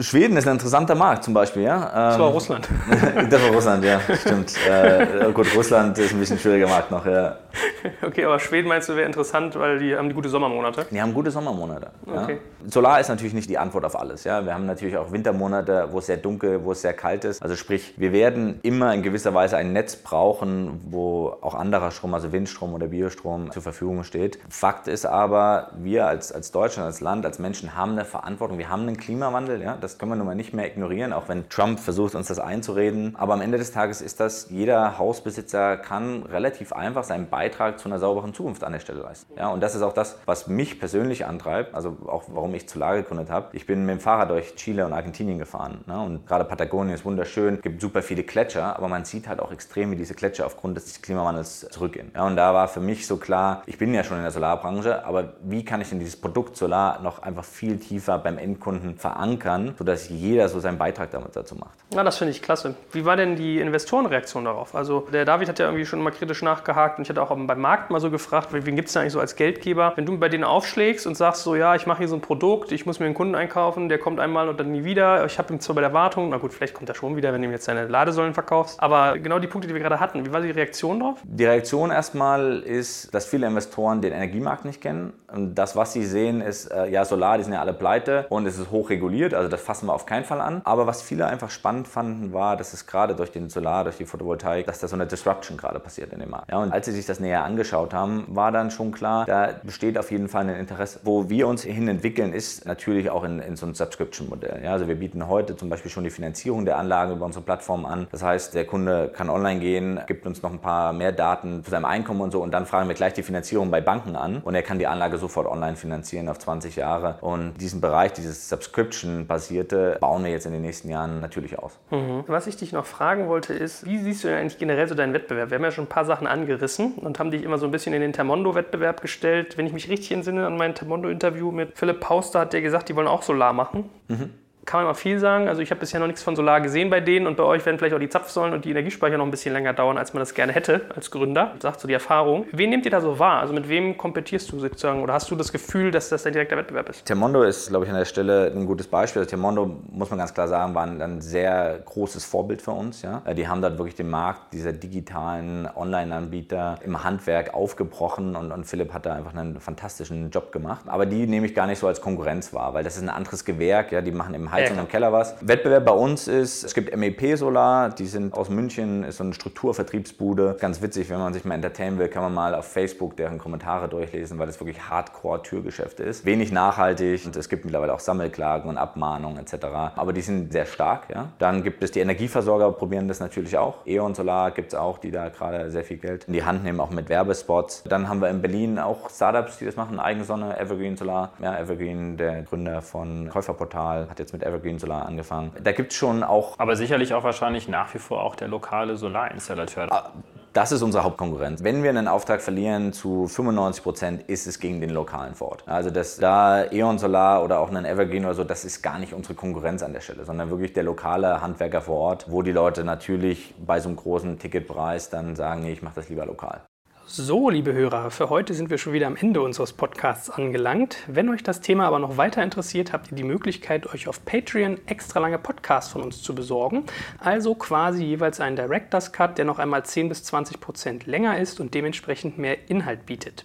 [0.00, 1.78] Schweden ist ein interessanter Markt zum Beispiel, ja.
[1.78, 2.68] Das war ähm, Russland.
[3.30, 4.54] das war Russland, ja, stimmt.
[4.68, 7.36] äh, gut, Russland ist ein bisschen schwieriger Markt noch, ja.
[8.02, 10.86] Okay, aber Schweden meinst du wäre interessant, weil die haben die gute Sommermonate?
[10.90, 11.90] Die haben gute Sommermonate.
[12.06, 12.34] Okay.
[12.34, 12.70] Ja.
[12.70, 14.24] Solar ist natürlich nicht die Antwort auf alles.
[14.24, 14.44] Ja.
[14.44, 17.42] Wir haben natürlich auch Wintermonate, wo es sehr dunkel, wo es sehr kalt ist.
[17.42, 22.14] Also sprich, wir werden immer in gewisser Weise ein Netz brauchen, wo auch anderer Strom,
[22.14, 24.38] also Windstrom oder Biostrom zur Verfügung steht.
[24.48, 28.58] Fakt ist aber, wir als, als Deutschland, als Land, als Menschen haben eine Verantwortung.
[28.58, 29.62] Wir haben einen Klimawandel.
[29.62, 29.76] Ja.
[29.80, 33.14] Das können wir nun mal nicht mehr ignorieren, auch wenn Trump versucht, uns das einzureden.
[33.16, 37.88] Aber am Ende des Tages ist das, jeder Hausbesitzer kann relativ einfach seinen Beitrag zu
[37.88, 39.32] einer sauberen Zukunft an der Stelle leisten.
[39.36, 42.96] Ja, und das ist auch das, was mich persönlich antreibt, also auch warum ich Solar
[42.96, 43.48] gegründet habe.
[43.52, 45.84] Ich bin mit dem Fahrrad durch Chile und Argentinien gefahren.
[45.86, 46.00] Ne?
[46.00, 49.90] Und gerade Patagonien ist wunderschön, gibt super viele Gletscher, aber man sieht halt auch extrem,
[49.90, 52.12] wie diese Gletscher aufgrund des Klimawandels zurückgehen.
[52.14, 55.04] Ja, und da war für mich so klar, ich bin ja schon in der Solarbranche,
[55.04, 59.74] aber wie kann ich denn dieses Produkt Solar noch einfach viel tiefer beim Endkunden verankern,
[59.78, 61.78] sodass jeder so seinen Beitrag damit dazu macht?
[61.94, 62.74] Ja, das finde ich klasse.
[62.92, 64.74] Wie war denn die Investorenreaktion darauf?
[64.74, 67.60] Also der David hat ja irgendwie schon mal kritisch nachgehakt und ich hatte auch beim
[67.60, 69.92] Markt mal so gefragt, wen gibt es da eigentlich so als Geldgeber?
[69.96, 72.72] Wenn du bei denen aufschlägst und sagst so, ja, ich mache hier so ein Produkt,
[72.72, 75.24] ich muss mir einen Kunden einkaufen, der kommt einmal und dann nie wieder.
[75.26, 77.42] Ich habe ihn zwar bei der Wartung, na gut, vielleicht kommt er schon wieder, wenn
[77.42, 78.80] du ihm jetzt deine Ladesäulen verkaufst.
[78.80, 81.18] Aber genau die Punkte, die wir gerade hatten, wie war die Reaktion drauf?
[81.24, 85.12] Die Reaktion erstmal ist, dass viele Investoren den Energiemarkt nicht kennen.
[85.36, 88.46] Und das, was sie sehen, ist, äh, ja, Solar, die sind ja alle pleite und
[88.46, 90.62] es ist hoch reguliert, also das fassen wir auf keinen Fall an.
[90.64, 94.06] Aber was viele einfach spannend fanden, war, dass es gerade durch den Solar, durch die
[94.06, 96.50] Photovoltaik, dass da so eine Disruption gerade passiert in dem Markt.
[96.50, 99.98] Ja, und als sie sich das näher angeschaut haben, war dann schon klar, da besteht
[99.98, 101.00] auf jeden Fall ein Interesse.
[101.02, 104.62] Wo wir uns hin entwickeln, ist natürlich auch in, in so ein Subscription-Modell.
[104.64, 107.84] Ja, also wir bieten heute zum Beispiel schon die Finanzierung der Anlage über unsere Plattform
[107.84, 108.06] an.
[108.10, 111.70] Das heißt, der Kunde kann online gehen, gibt uns noch ein paar mehr Daten zu
[111.70, 114.54] seinem Einkommen und so und dann fragen wir gleich die Finanzierung bei Banken an und
[114.54, 117.16] er kann die Anlage sofort online finanzieren auf 20 Jahre.
[117.20, 121.78] Und diesen Bereich, dieses Subscription-basierte, bauen wir jetzt in den nächsten Jahren natürlich aus.
[121.90, 122.24] Mhm.
[122.28, 125.14] Was ich dich noch fragen wollte ist, wie siehst du denn eigentlich generell so deinen
[125.14, 125.50] Wettbewerb?
[125.50, 127.92] Wir haben ja schon ein paar Sachen angerissen und haben dich immer so ein bisschen
[127.92, 129.58] in den Termondo-Wettbewerb gestellt.
[129.58, 132.96] Wenn ich mich richtig entsinne an mein Termondo-Interview mit Philipp Pauster, hat der gesagt, die
[132.96, 133.90] wollen auch Solar machen.
[134.08, 134.30] Mhm
[134.66, 135.48] kann man mal viel sagen.
[135.48, 137.78] Also ich habe bisher noch nichts von Solar gesehen bei denen und bei euch werden
[137.78, 140.34] vielleicht auch die Zapfsäulen und die Energiespeicher noch ein bisschen länger dauern, als man das
[140.34, 141.54] gerne hätte als Gründer.
[141.60, 142.46] Sagt so die Erfahrung.
[142.50, 143.40] Wen nehmt ihr da so wahr?
[143.40, 146.56] Also mit wem kompetierst du sozusagen oder hast du das Gefühl, dass das dein direkter
[146.56, 147.04] Wettbewerb ist?
[147.04, 149.20] Termondo ist, glaube ich, an der Stelle ein gutes Beispiel.
[149.20, 153.02] Also Termondo, muss man ganz klar sagen, war ein, ein sehr großes Vorbild für uns.
[153.02, 153.22] Ja?
[153.32, 158.92] Die haben dort wirklich den Markt dieser digitalen Online-Anbieter im Handwerk aufgebrochen und, und Philipp
[158.92, 160.86] hat da einfach einen fantastischen Job gemacht.
[160.86, 163.44] Aber die nehme ich gar nicht so als Konkurrenz wahr, weil das ist ein anderes
[163.44, 163.92] Gewerk.
[163.92, 164.00] Ja?
[164.00, 165.36] Die machen im Heizung ja, im Keller was.
[165.40, 169.34] Wettbewerb bei uns ist, es gibt MEP Solar, die sind aus München, ist so eine
[169.34, 170.56] Strukturvertriebsbude.
[170.60, 173.88] Ganz witzig, wenn man sich mal entertainen will, kann man mal auf Facebook deren Kommentare
[173.88, 176.24] durchlesen, weil das wirklich Hardcore-Türgeschäfte ist.
[176.24, 179.66] Wenig nachhaltig und es gibt mittlerweile auch Sammelklagen und Abmahnungen etc.
[179.96, 181.10] Aber die sind sehr stark.
[181.12, 181.28] Ja?
[181.38, 183.86] Dann gibt es die Energieversorger, probieren das natürlich auch.
[183.86, 186.80] E.ON Solar gibt es auch, die da gerade sehr viel Geld in die Hand nehmen,
[186.80, 187.84] auch mit Werbespots.
[187.84, 191.32] Dann haben wir in Berlin auch Startups, die das machen, Eigensonne, Evergreen Solar.
[191.40, 195.52] Ja, Evergreen, der Gründer von Käuferportal, hat jetzt mit Evergreen Solar angefangen.
[195.62, 196.58] Da gibt es schon auch.
[196.58, 199.92] Aber sicherlich auch wahrscheinlich nach wie vor auch der lokale Solarinstallateur.
[199.92, 200.12] Ah,
[200.56, 201.62] das ist unsere Hauptkonkurrenz.
[201.62, 205.64] Wenn wir einen Auftrag verlieren, zu 95 Prozent ist es gegen den lokalen vor Ort.
[205.66, 209.12] Also das, da E.ON Solar oder auch einen Evergreen oder so, das ist gar nicht
[209.12, 212.84] unsere Konkurrenz an der Stelle, sondern wirklich der lokale Handwerker vor Ort, wo die Leute
[212.84, 216.62] natürlich bei so einem großen Ticketpreis dann sagen, nee, ich mache das lieber lokal.
[217.08, 220.98] So, liebe Hörer, für heute sind wir schon wieder am Ende unseres Podcasts angelangt.
[221.06, 224.78] Wenn euch das Thema aber noch weiter interessiert, habt ihr die Möglichkeit, euch auf Patreon
[224.86, 226.84] extra lange Podcasts von uns zu besorgen.
[227.20, 231.60] Also quasi jeweils einen Director's Cut, der noch einmal 10 bis 20 Prozent länger ist
[231.60, 233.44] und dementsprechend mehr Inhalt bietet.